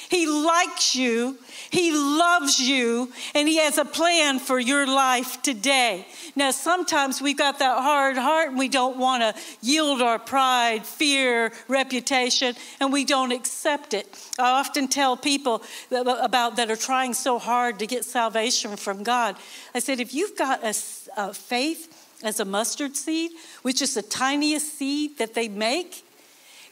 he 0.09 0.27
likes 0.27 0.95
you, 0.95 1.37
he 1.73 1.91
loves 1.91 2.59
you 2.59 3.11
and 3.33 3.47
He 3.47 3.57
has 3.57 3.79
a 3.79 3.85
plan 3.85 4.37
for 4.37 4.59
your 4.59 4.85
life 4.85 5.41
today. 5.41 6.05
Now, 6.35 6.51
sometimes 6.51 7.19
we've 7.19 7.35
got 7.35 7.57
that 7.57 7.81
hard 7.81 8.15
heart 8.15 8.49
and 8.49 8.59
we 8.59 8.69
don't 8.69 8.97
want 8.97 9.23
to 9.23 9.41
yield 9.61 9.99
our 9.99 10.19
pride, 10.19 10.85
fear, 10.85 11.51
reputation, 11.67 12.53
and 12.79 12.93
we 12.93 13.05
don't 13.05 13.31
accept 13.31 13.95
it. 13.95 14.07
I 14.37 14.51
often 14.59 14.87
tell 14.87 15.17
people 15.17 15.63
that, 15.89 16.05
about 16.23 16.57
that 16.57 16.69
are 16.69 16.75
trying 16.75 17.15
so 17.15 17.39
hard 17.39 17.79
to 17.79 17.87
get 17.87 18.05
salvation 18.05 18.77
from 18.77 19.01
God. 19.01 19.35
I 19.73 19.79
said, 19.79 19.99
if 19.99 20.13
you've 20.13 20.37
got 20.37 20.63
a, 20.63 20.75
a 21.17 21.33
faith 21.33 22.19
as 22.23 22.39
a 22.39 22.45
mustard 22.45 22.95
seed, 22.95 23.31
which 23.63 23.81
is 23.81 23.95
the 23.95 24.03
tiniest 24.03 24.77
seed 24.77 25.17
that 25.17 25.33
they 25.33 25.47
make, 25.47 26.05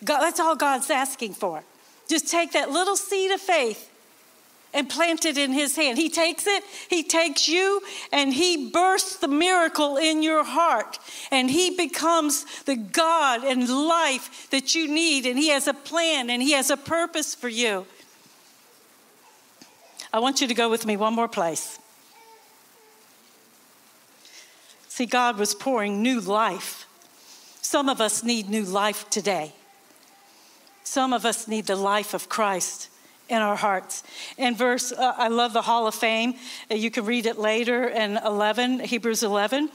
God, 0.04 0.22
that's 0.22 0.40
all 0.40 0.56
God's 0.56 0.92
asking 0.92 1.34
for. 1.34 1.64
Just 2.12 2.28
take 2.28 2.52
that 2.52 2.70
little 2.70 2.98
seed 2.98 3.32
of 3.32 3.40
faith 3.40 3.90
and 4.74 4.90
plant 4.90 5.24
it 5.24 5.38
in 5.38 5.54
his 5.54 5.78
hand. 5.78 5.98
He 5.98 6.10
takes 6.10 6.46
it, 6.46 6.62
he 6.90 7.04
takes 7.04 7.48
you, 7.48 7.82
and 8.12 8.34
he 8.34 8.70
bursts 8.70 9.16
the 9.16 9.30
miracle 9.30 9.96
in 9.96 10.22
your 10.22 10.44
heart. 10.44 11.00
And 11.32 11.50
he 11.50 11.78
becomes 11.78 12.44
the 12.64 12.76
God 12.76 13.46
and 13.46 13.70
life 13.70 14.50
that 14.50 14.76
you 14.76 14.90
need. 14.90 15.26
And 15.26 15.40
he 15.40 15.48
has 15.52 15.70
a 15.70 15.74
plan 15.74 16.30
and 16.30 16.44
he 16.44 16.52
has 16.52 16.70
a 16.70 16.76
purpose 16.76 17.34
for 17.34 17.48
you. 17.48 17.86
I 20.12 20.20
want 20.20 20.42
you 20.42 20.50
to 20.50 20.54
go 20.54 20.70
with 20.70 20.86
me 20.86 20.98
one 20.98 21.14
more 21.14 21.30
place. 21.30 21.80
See, 24.90 25.06
God 25.06 25.38
was 25.38 25.56
pouring 25.56 26.04
new 26.04 26.20
life. 26.20 26.86
Some 27.62 27.88
of 27.88 28.02
us 28.02 28.22
need 28.22 28.50
new 28.50 28.64
life 28.64 29.10
today. 29.10 29.54
Some 30.84 31.14
of 31.14 31.26
us 31.26 31.48
need 31.48 31.68
the 31.68 31.76
life 31.76 32.14
of 32.14 32.30
Christ 32.30 32.90
in 33.30 33.38
our 33.42 33.56
hearts. 33.56 34.04
And 34.38 34.58
verse, 34.58 34.92
uh, 34.92 35.14
I 35.18 35.30
love 35.30 35.54
the 35.54 35.62
Hall 35.62 35.88
of 35.88 35.96
Fame. 35.96 36.36
Uh, 36.70 36.76
you 36.76 36.92
can 36.92 37.06
read 37.06 37.26
it 37.26 37.40
later 37.40 37.88
in 37.88 38.18
11, 38.18 38.82
Hebrews 38.82 39.24
11. 39.24 39.70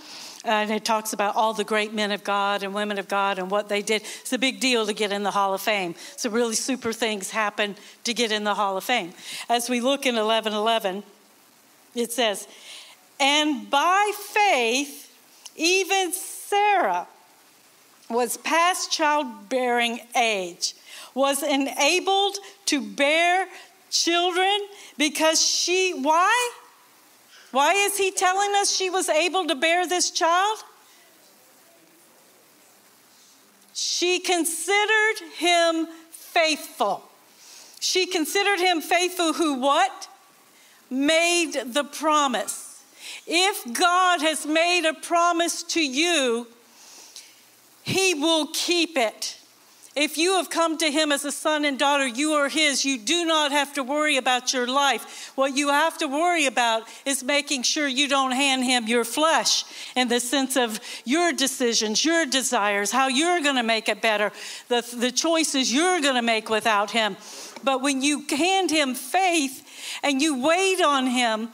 and 0.45 0.71
it 0.71 0.85
talks 0.85 1.13
about 1.13 1.35
all 1.35 1.55
the 1.55 1.65
great 1.65 1.95
men 1.95 2.13
of 2.13 2.23
God 2.23 2.63
and 2.63 2.75
women 2.75 2.99
of 2.99 3.09
God 3.09 3.39
and 3.39 3.51
what 3.51 3.69
they 3.69 3.83
did. 3.83 4.03
It's 4.21 4.33
a 4.33 4.39
big 4.39 4.61
deal 4.61 4.87
to 4.87 4.93
get 4.93 5.11
in 5.11 5.23
the 5.23 5.31
Hall 5.31 5.55
of 5.55 5.63
Fame. 5.63 5.95
So, 6.17 6.29
really 6.29 6.55
super 6.55 6.93
things 6.93 7.31
happen 7.31 7.77
to 8.05 8.13
get 8.13 8.31
in 8.31 8.45
the 8.45 8.55
Hall 8.55 8.77
of 8.77 8.85
Fame. 8.85 9.13
As 9.49 9.71
we 9.71 9.81
look 9.81 10.07
in 10.07 10.17
11 10.17 10.53
11, 10.53 11.03
it 11.97 12.13
says, 12.13 12.47
And 13.19 13.69
by 13.71 14.13
faith, 14.15 15.11
even 15.57 16.13
Sarah 16.13 17.09
was 18.09 18.37
past 18.37 18.93
childbearing 18.93 20.01
age, 20.15 20.75
was 21.17 21.43
enabled 21.43 22.37
to 22.67 22.81
bear 22.81 23.49
children 23.91 24.61
because 24.99 25.41
she, 25.41 25.95
why? 25.95 26.51
Why 27.53 27.73
is 27.73 27.97
he 27.97 28.11
telling 28.11 28.55
us 28.57 28.71
she 28.71 28.91
was 28.91 29.09
able 29.09 29.47
to 29.47 29.55
bear 29.55 29.89
this 29.89 30.11
child? 30.11 30.59
She 33.73 34.19
considered 34.19 35.15
him 35.39 35.87
faithful. 36.11 37.03
She 37.81 38.05
considered 38.05 38.61
him 38.61 38.83
faithful 38.83 39.33
who 39.33 39.55
what? 39.55 40.09
Made 40.91 41.53
the 41.65 41.85
promise. 41.85 42.83
If 43.27 43.73
God 43.73 44.21
has 44.21 44.45
made 44.45 44.87
a 44.87 44.93
promise 44.93 45.63
to 45.63 45.81
you, 45.81 46.47
he 47.85 48.13
will 48.13 48.49
keep 48.53 48.99
it. 48.99 49.39
If 49.97 50.19
you 50.19 50.35
have 50.35 50.51
come 50.51 50.77
to 50.77 50.91
him 50.91 51.11
as 51.11 51.25
a 51.25 51.33
son 51.33 51.65
and 51.65 51.79
daughter, 51.79 52.07
you 52.07 52.33
are 52.33 52.51
his. 52.51 52.85
You 52.85 52.99
do 52.99 53.25
not 53.25 53.51
have 53.51 53.73
to 53.75 53.83
worry 53.83 54.19
about 54.19 54.53
your 54.53 54.67
life. 54.67 55.33
What 55.37 55.57
you 55.57 55.69
have 55.71 55.97
to 55.99 56.07
worry 56.07 56.45
about 56.45 56.83
is 57.07 57.25
making 57.25 57.63
sure 57.63 57.89
you 57.89 58.07
don't 58.07 58.33
hand 58.33 58.63
him 58.63 58.87
your 58.87 59.05
flesh 59.05 59.65
in 59.97 60.09
the 60.09 60.21
sense 60.21 60.55
of 60.55 60.81
your 61.07 61.33
decisions, 61.33 62.05
your 62.05 62.27
desires, 62.27 62.91
how 62.91 63.09
you're 63.09 63.41
going 63.41 63.57
to 63.57 63.63
make 63.63 63.89
it 63.89 64.03
better, 64.03 64.33
the, 64.69 64.87
the 64.99 65.11
choices 65.11 65.73
you're 65.73 66.03
going 66.03 66.17
to 66.17 66.23
make 66.23 66.51
without 66.51 66.91
him. 66.91 67.17
But 67.65 67.81
when 67.81 68.03
you 68.03 68.27
hand 68.29 68.71
him 68.71 68.95
faith 68.95 69.67
and 70.03 70.21
you 70.21 70.43
wait 70.47 70.83
on 70.83 71.07
him, 71.07 71.49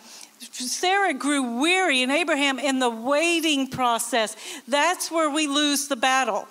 Sarah 0.51 1.15
grew 1.15 1.61
weary 1.61 2.03
and 2.03 2.11
Abraham 2.11 2.59
in 2.59 2.81
the 2.81 2.91
waiting 2.91 3.69
process. 3.69 4.35
That's 4.67 5.13
where 5.13 5.31
we 5.31 5.47
lose 5.47 5.87
the 5.87 5.95
battle. 5.95 6.49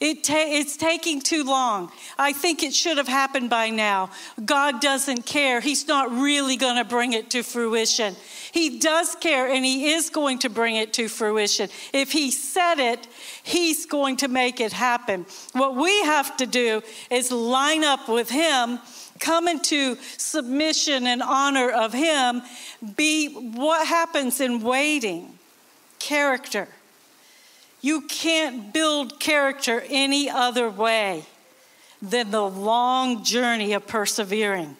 It 0.00 0.22
ta- 0.22 0.46
it's 0.46 0.76
taking 0.76 1.20
too 1.20 1.42
long. 1.42 1.90
I 2.16 2.32
think 2.32 2.62
it 2.62 2.72
should 2.72 2.98
have 2.98 3.08
happened 3.08 3.50
by 3.50 3.70
now. 3.70 4.10
God 4.44 4.80
doesn't 4.80 5.26
care. 5.26 5.60
He's 5.60 5.88
not 5.88 6.10
really 6.12 6.56
going 6.56 6.76
to 6.76 6.84
bring 6.84 7.14
it 7.14 7.30
to 7.30 7.42
fruition. 7.42 8.14
He 8.52 8.78
does 8.78 9.16
care 9.16 9.48
and 9.48 9.64
He 9.64 9.90
is 9.90 10.08
going 10.08 10.38
to 10.40 10.50
bring 10.50 10.76
it 10.76 10.92
to 10.94 11.08
fruition. 11.08 11.68
If 11.92 12.12
He 12.12 12.30
said 12.30 12.78
it, 12.78 13.08
He's 13.42 13.86
going 13.86 14.18
to 14.18 14.28
make 14.28 14.60
it 14.60 14.72
happen. 14.72 15.26
What 15.52 15.74
we 15.74 16.02
have 16.02 16.36
to 16.36 16.46
do 16.46 16.82
is 17.10 17.32
line 17.32 17.82
up 17.82 18.08
with 18.08 18.30
Him, 18.30 18.78
come 19.18 19.48
into 19.48 19.96
submission 20.16 21.08
and 21.08 21.22
honor 21.22 21.70
of 21.70 21.92
Him, 21.92 22.42
be 22.96 23.28
what 23.34 23.84
happens 23.84 24.40
in 24.40 24.60
waiting, 24.60 25.38
character 25.98 26.68
you 27.80 28.02
can't 28.02 28.72
build 28.72 29.20
character 29.20 29.82
any 29.88 30.28
other 30.28 30.68
way 30.68 31.24
than 32.02 32.30
the 32.30 32.42
long 32.42 33.24
journey 33.24 33.72
of 33.72 33.86
persevering. 33.86 34.76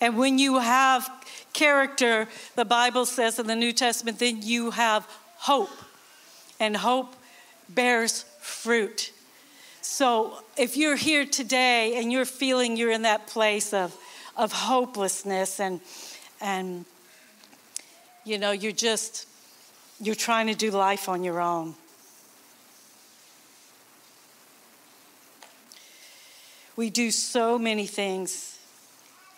And 0.00 0.16
when 0.16 0.38
you 0.38 0.58
have 0.58 1.08
character, 1.52 2.28
the 2.56 2.64
Bible 2.64 3.06
says 3.06 3.38
in 3.38 3.46
the 3.46 3.56
New 3.56 3.72
Testament, 3.72 4.18
then 4.18 4.42
you 4.42 4.70
have 4.72 5.08
hope. 5.36 5.70
And 6.60 6.76
hope 6.76 7.14
bears 7.68 8.24
fruit. 8.40 9.12
So 9.80 10.38
if 10.56 10.76
you're 10.76 10.96
here 10.96 11.24
today 11.24 11.96
and 11.96 12.12
you're 12.12 12.24
feeling 12.24 12.76
you're 12.76 12.90
in 12.90 13.02
that 13.02 13.26
place 13.26 13.72
of, 13.72 13.94
of 14.36 14.52
hopelessness 14.52 15.60
and 15.60 15.80
and 16.40 16.84
you 18.24 18.38
know 18.38 18.50
you're 18.50 18.72
just 18.72 19.26
you're 20.00 20.14
trying 20.14 20.48
to 20.48 20.54
do 20.54 20.70
life 20.70 21.08
on 21.08 21.22
your 21.22 21.40
own 21.40 21.74
We 26.76 26.90
do 26.90 27.10
so 27.10 27.58
many 27.58 27.86
things 27.86 28.58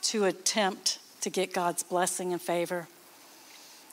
to 0.03 0.25
attempt 0.25 0.99
to 1.21 1.31
get 1.31 1.53
God's 1.53 1.83
blessing 1.83 2.33
and 2.33 2.41
favor. 2.41 2.89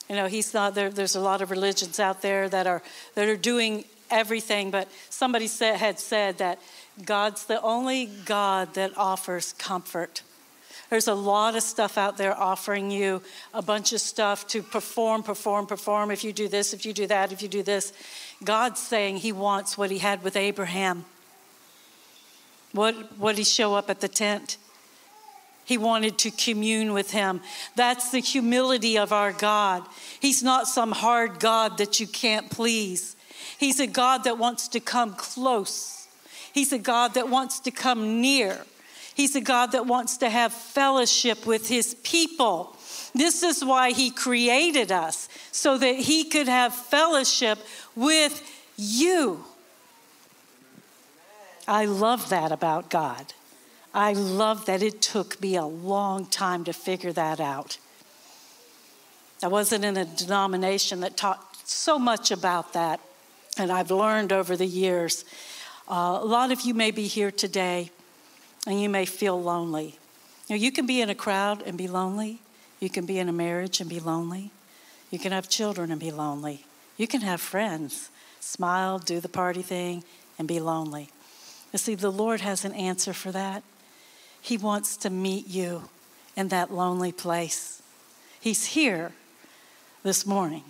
You 0.08 0.16
know, 0.16 0.26
he's 0.26 0.54
not 0.54 0.74
there. 0.74 0.90
There's 0.90 1.16
a 1.16 1.20
lot 1.20 1.42
of 1.42 1.50
religions 1.50 1.98
out 1.98 2.22
there 2.22 2.48
that 2.48 2.66
are 2.66 2.82
that 3.14 3.28
are 3.28 3.36
doing 3.36 3.84
everything, 4.10 4.70
but 4.70 4.88
somebody 5.10 5.46
said, 5.46 5.76
had 5.76 5.98
said 5.98 6.38
that 6.38 6.58
God's 7.04 7.46
the 7.46 7.60
only 7.62 8.06
God 8.24 8.74
that 8.74 8.96
offers 8.96 9.52
comfort. 9.54 10.22
There's 10.90 11.08
a 11.08 11.14
lot 11.14 11.56
of 11.56 11.62
stuff 11.62 11.98
out 11.98 12.18
there 12.18 12.38
offering 12.38 12.90
you 12.90 13.22
a 13.52 13.62
bunch 13.62 13.92
of 13.92 14.00
stuff 14.00 14.46
to 14.48 14.62
perform, 14.62 15.22
perform, 15.22 15.66
perform. 15.66 16.10
If 16.10 16.22
you 16.22 16.32
do 16.32 16.46
this, 16.46 16.72
if 16.74 16.84
you 16.86 16.92
do 16.92 17.06
that, 17.06 17.32
if 17.32 17.42
you 17.42 17.48
do 17.48 17.62
this. 17.62 17.92
God's 18.44 18.80
saying 18.80 19.16
He 19.16 19.32
wants 19.32 19.76
what 19.76 19.90
He 19.90 19.98
had 19.98 20.22
with 20.22 20.36
Abraham 20.36 21.04
what, 22.74 23.18
did 23.20 23.38
he 23.38 23.44
show 23.44 23.74
up 23.74 23.88
at 23.88 24.00
the 24.00 24.08
tent? 24.08 24.58
He 25.64 25.78
wanted 25.78 26.18
to 26.18 26.30
commune 26.30 26.92
with 26.92 27.12
him. 27.12 27.40
That's 27.76 28.10
the 28.10 28.18
humility 28.18 28.98
of 28.98 29.12
our 29.12 29.32
God. 29.32 29.86
He's 30.20 30.42
not 30.42 30.66
some 30.66 30.92
hard 30.92 31.40
God 31.40 31.78
that 31.78 32.00
you 32.00 32.06
can't 32.06 32.50
please. 32.50 33.16
He's 33.58 33.80
a 33.80 33.86
God 33.86 34.24
that 34.24 34.36
wants 34.36 34.68
to 34.68 34.80
come 34.80 35.14
close. 35.14 36.06
He's 36.52 36.72
a 36.72 36.78
God 36.78 37.14
that 37.14 37.30
wants 37.30 37.60
to 37.60 37.70
come 37.70 38.20
near. 38.20 38.66
He's 39.14 39.36
a 39.36 39.40
God 39.40 39.72
that 39.72 39.86
wants 39.86 40.18
to 40.18 40.28
have 40.28 40.52
fellowship 40.52 41.46
with 41.46 41.68
his 41.68 41.94
people. 42.02 42.76
This 43.14 43.44
is 43.44 43.64
why 43.64 43.92
he 43.92 44.10
created 44.10 44.90
us, 44.90 45.28
so 45.52 45.78
that 45.78 45.96
he 45.96 46.24
could 46.24 46.48
have 46.48 46.74
fellowship 46.74 47.58
with 47.94 48.42
you. 48.76 49.44
I 51.66 51.86
love 51.86 52.28
that 52.28 52.52
about 52.52 52.90
God. 52.90 53.32
I 53.94 54.12
love 54.12 54.66
that 54.66 54.82
it 54.82 55.00
took 55.00 55.40
me 55.40 55.56
a 55.56 55.64
long 55.64 56.26
time 56.26 56.64
to 56.64 56.72
figure 56.72 57.12
that 57.12 57.40
out. 57.40 57.78
I 59.42 59.48
wasn't 59.48 59.84
in 59.84 59.96
a 59.96 60.04
denomination 60.04 61.00
that 61.00 61.16
taught 61.16 61.56
so 61.64 61.98
much 61.98 62.30
about 62.30 62.72
that, 62.72 63.00
and 63.56 63.70
I've 63.70 63.90
learned 63.90 64.32
over 64.32 64.56
the 64.56 64.66
years. 64.66 65.24
Uh, 65.88 66.18
a 66.20 66.24
lot 66.24 66.50
of 66.50 66.62
you 66.62 66.74
may 66.74 66.90
be 66.90 67.06
here 67.06 67.30
today 67.30 67.90
and 68.66 68.80
you 68.80 68.88
may 68.88 69.04
feel 69.04 69.40
lonely. 69.40 69.98
You, 70.48 70.56
know, 70.56 70.62
you 70.62 70.72
can 70.72 70.86
be 70.86 71.00
in 71.00 71.10
a 71.10 71.14
crowd 71.14 71.62
and 71.62 71.76
be 71.76 71.88
lonely. 71.88 72.40
You 72.80 72.90
can 72.90 73.06
be 73.06 73.18
in 73.18 73.28
a 73.28 73.32
marriage 73.32 73.80
and 73.80 73.88
be 73.88 74.00
lonely. 74.00 74.50
You 75.10 75.18
can 75.18 75.32
have 75.32 75.48
children 75.48 75.90
and 75.90 76.00
be 76.00 76.10
lonely. 76.10 76.64
You 76.96 77.06
can 77.06 77.20
have 77.20 77.40
friends, 77.40 78.10
smile, 78.40 78.98
do 78.98 79.20
the 79.20 79.28
party 79.28 79.62
thing, 79.62 80.04
and 80.38 80.48
be 80.48 80.60
lonely. 80.60 81.10
You 81.74 81.78
see, 81.78 81.96
the 81.96 82.12
Lord 82.12 82.40
has 82.40 82.64
an 82.64 82.72
answer 82.72 83.12
for 83.12 83.32
that. 83.32 83.64
He 84.40 84.56
wants 84.56 84.96
to 84.98 85.10
meet 85.10 85.48
you 85.48 85.88
in 86.36 86.46
that 86.48 86.72
lonely 86.72 87.10
place. 87.10 87.82
He's 88.40 88.66
here 88.66 89.10
this 90.04 90.24
morning. 90.24 90.62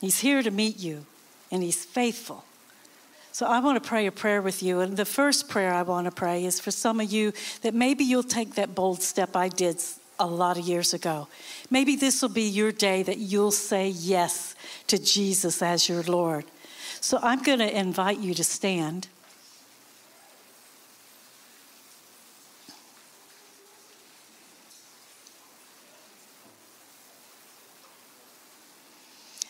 He's 0.00 0.18
here 0.18 0.42
to 0.42 0.50
meet 0.50 0.80
you, 0.80 1.06
and 1.52 1.62
He's 1.62 1.84
faithful. 1.84 2.44
So 3.30 3.46
I 3.46 3.60
want 3.60 3.80
to 3.80 3.88
pray 3.88 4.06
a 4.06 4.10
prayer 4.10 4.42
with 4.42 4.60
you. 4.60 4.80
And 4.80 4.96
the 4.96 5.04
first 5.04 5.48
prayer 5.48 5.72
I 5.72 5.82
want 5.82 6.06
to 6.06 6.10
pray 6.10 6.44
is 6.44 6.58
for 6.58 6.72
some 6.72 6.98
of 6.98 7.12
you 7.12 7.32
that 7.62 7.72
maybe 7.72 8.02
you'll 8.02 8.24
take 8.24 8.56
that 8.56 8.74
bold 8.74 9.02
step 9.02 9.36
I 9.36 9.48
did 9.48 9.80
a 10.18 10.26
lot 10.26 10.58
of 10.58 10.66
years 10.66 10.94
ago. 10.94 11.28
Maybe 11.70 11.94
this 11.94 12.22
will 12.22 12.30
be 12.30 12.48
your 12.48 12.72
day 12.72 13.04
that 13.04 13.18
you'll 13.18 13.52
say 13.52 13.90
yes 13.90 14.56
to 14.88 14.98
Jesus 14.98 15.62
as 15.62 15.88
your 15.88 16.02
Lord. 16.02 16.44
So 17.00 17.20
I'm 17.22 17.40
going 17.44 17.60
to 17.60 17.78
invite 17.78 18.18
you 18.18 18.34
to 18.34 18.42
stand. 18.42 19.06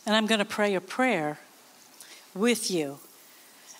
And 0.06 0.14
I'm 0.14 0.26
going 0.26 0.38
to 0.38 0.44
pray 0.44 0.74
a 0.74 0.80
prayer 0.80 1.38
with 2.34 2.70
you. 2.70 2.98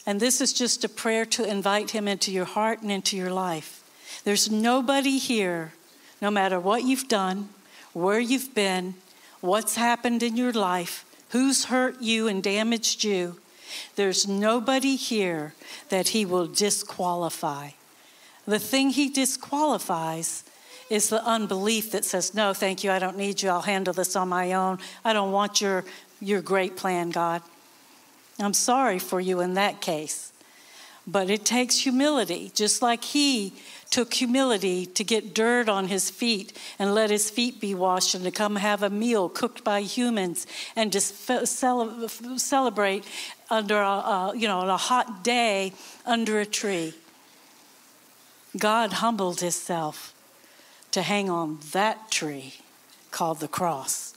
And 0.05 0.21
this 0.21 0.41
is 0.41 0.53
just 0.53 0.85
a 0.85 0.89
prayer 0.89 1.25
to 1.27 1.45
invite 1.45 1.91
Him 1.91 2.07
into 2.07 2.33
your 2.33 2.45
heart 2.45 2.83
and 2.83 2.91
into 2.91 3.17
your 3.17 3.31
life. 3.31 3.83
There's 4.25 4.51
nobody 4.51 5.19
here, 5.19 5.73
no 6.21 6.31
matter 6.31 6.61
what 6.61 6.85
you've 6.85 7.09
done, 7.09 7.49
where 7.93 8.21
you've 8.21 8.55
been, 8.55 8.95
what's 9.41 9.77
happened 9.77 10.23
in 10.23 10.37
your 10.37 10.53
life, 10.53 11.05
who's 11.31 11.67
hurt 11.67 12.01
you 12.03 12.29
and 12.29 12.43
damaged 12.43 13.05
you. 13.05 13.39
There's 13.97 14.29
nobody 14.29 14.97
here 14.97 15.55
that 15.89 16.09
He 16.09 16.25
will 16.25 16.47
disqualify. 16.47 17.71
The 18.47 18.59
thing 18.59 18.91
He 18.91 19.09
disqualifies 19.09 20.45
is 20.89 21.09
the 21.09 21.25
unbelief 21.25 21.91
that 21.91 22.05
says, 22.05 22.35
No, 22.35 22.55
thank 22.55 22.85
you, 22.85 22.91
I 22.91 22.99
don't 22.99 23.17
need 23.17 23.43
you, 23.43 23.49
I'll 23.49 23.63
handle 23.63 23.93
this 23.93 24.15
on 24.15 24.29
my 24.29 24.53
own. 24.53 24.79
I 25.05 25.13
don't 25.13 25.33
want 25.33 25.61
your 25.61 25.85
your 26.21 26.41
great 26.41 26.77
plan, 26.77 27.11
God. 27.11 27.43
I'm 28.39 28.55
sorry 28.55 28.99
for 28.99 29.21
you 29.21 29.41
in 29.41 29.55
that 29.55 29.81
case. 29.81 30.33
But 31.07 31.31
it 31.31 31.45
takes 31.45 31.79
humility, 31.79 32.51
just 32.55 32.83
like 32.83 33.05
he 33.05 33.55
took 33.91 34.13
humility 34.13 34.87
to 34.87 35.05
get 35.05 35.35
dirt 35.35 35.69
on 35.69 35.87
his 35.87 36.11
feet 36.11 36.53
and 36.81 36.95
let 36.95 37.11
his 37.11 37.31
feet 37.31 37.61
be 37.61 37.75
washed 37.75 38.15
and 38.15 38.25
to 38.25 38.33
come 38.33 38.57
have 38.57 38.83
a 38.83 38.91
meal 38.91 39.29
cooked 39.29 39.63
by 39.63 39.83
humans 39.83 40.47
and 40.75 40.93
to 40.93 41.01
celebrate 41.01 43.05
under 43.49 43.81
a, 43.81 43.89
a 43.89 44.33
you 44.37 44.49
know 44.49 44.59
on 44.59 44.69
a 44.69 44.77
hot 44.77 45.23
day 45.23 45.73
under 46.05 46.41
a 46.41 46.47
tree. 46.47 46.93
God 48.59 48.95
humbled 48.95 49.41
himself 49.41 50.13
to 50.91 51.03
hang 51.03 51.31
on 51.31 51.59
that 51.71 52.11
tree 52.11 52.55
called 53.13 53.39
the 53.39 53.49
cross 53.49 54.16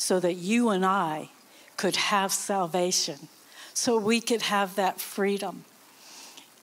so 0.00 0.18
that 0.18 0.32
you 0.32 0.70
and 0.70 0.84
I 0.84 1.28
could 1.76 1.94
have 1.94 2.32
salvation, 2.32 3.28
so 3.74 3.98
we 3.98 4.22
could 4.22 4.40
have 4.40 4.74
that 4.76 4.98
freedom. 4.98 5.66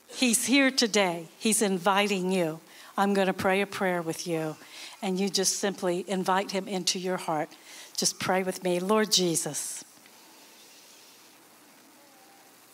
He's 0.08 0.46
here 0.46 0.72
today. 0.72 1.28
He's 1.38 1.62
inviting 1.62 2.32
you. 2.32 2.60
I'm 2.98 3.14
going 3.14 3.28
to 3.28 3.34
pray 3.34 3.62
a 3.62 3.68
prayer 3.68 4.02
with 4.02 4.26
you, 4.26 4.56
and 5.04 5.20
you 5.20 5.30
just 5.30 5.60
simply 5.60 6.04
invite 6.08 6.50
him 6.50 6.68
into 6.68 6.98
your 6.98 7.18
heart. 7.18 7.50
Just 7.96 8.20
pray 8.20 8.42
with 8.42 8.64
me. 8.64 8.80
Lord 8.80 9.12
Jesus, 9.12 9.86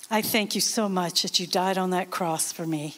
I 0.10 0.22
thank 0.22 0.56
you 0.56 0.62
so 0.62 0.88
much 0.88 1.24
that 1.24 1.42
you 1.42 1.46
died 1.46 1.78
on 1.78 1.90
that 1.90 2.10
cross 2.10 2.54
for 2.54 2.66
me, 2.66 2.96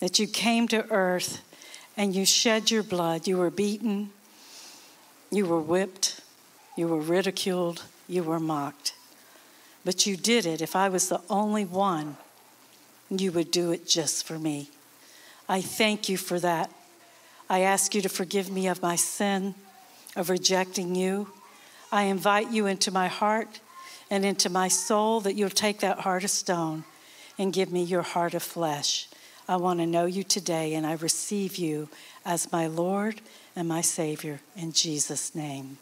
that 0.00 0.18
you 0.18 0.26
came 0.26 0.66
to 0.68 0.84
earth 0.90 1.42
and 1.96 2.12
you 2.12 2.26
shed 2.26 2.72
your 2.72 2.82
blood. 2.82 3.28
You 3.28 3.36
were 3.38 3.50
beaten, 3.50 4.10
you 5.30 5.46
were 5.46 5.60
whipped, 5.60 6.22
you 6.76 6.88
were 6.88 7.00
ridiculed, 7.00 7.82
you 8.06 8.22
were 8.22 8.40
mocked. 8.40 8.94
But 9.84 10.06
you 10.06 10.16
did 10.16 10.46
it. 10.46 10.60
If 10.60 10.76
I 10.76 10.88
was 10.88 11.08
the 11.08 11.20
only 11.30 11.64
one 11.64 12.16
you 13.10 13.32
would 13.32 13.50
do 13.50 13.70
it 13.70 13.86
just 13.86 14.26
for 14.26 14.38
me. 14.38 14.68
I 15.48 15.60
thank 15.60 16.08
you 16.08 16.16
for 16.16 16.40
that. 16.40 16.70
I 17.48 17.60
ask 17.60 17.94
you 17.94 18.02
to 18.02 18.08
forgive 18.08 18.50
me 18.50 18.66
of 18.66 18.82
my 18.82 18.96
sin 18.96 19.54
of 20.16 20.30
rejecting 20.30 20.94
you. 20.94 21.28
I 21.92 22.04
invite 22.04 22.50
you 22.50 22.66
into 22.66 22.90
my 22.90 23.06
heart 23.06 23.60
and 24.10 24.24
into 24.24 24.50
my 24.50 24.68
soul 24.68 25.20
that 25.20 25.34
you'll 25.34 25.50
take 25.50 25.80
that 25.80 26.00
heart 26.00 26.24
of 26.24 26.30
stone 26.30 26.84
and 27.38 27.52
give 27.52 27.70
me 27.70 27.82
your 27.82 28.02
heart 28.02 28.34
of 28.34 28.42
flesh. 28.42 29.08
I 29.48 29.56
want 29.56 29.78
to 29.78 29.86
know 29.86 30.06
you 30.06 30.24
today 30.24 30.74
and 30.74 30.84
I 30.84 30.94
receive 30.94 31.56
you 31.56 31.88
as 32.24 32.50
my 32.50 32.66
Lord 32.66 33.20
and 33.54 33.68
my 33.68 33.82
Savior 33.82 34.40
in 34.56 34.72
Jesus' 34.72 35.34
name. 35.34 35.78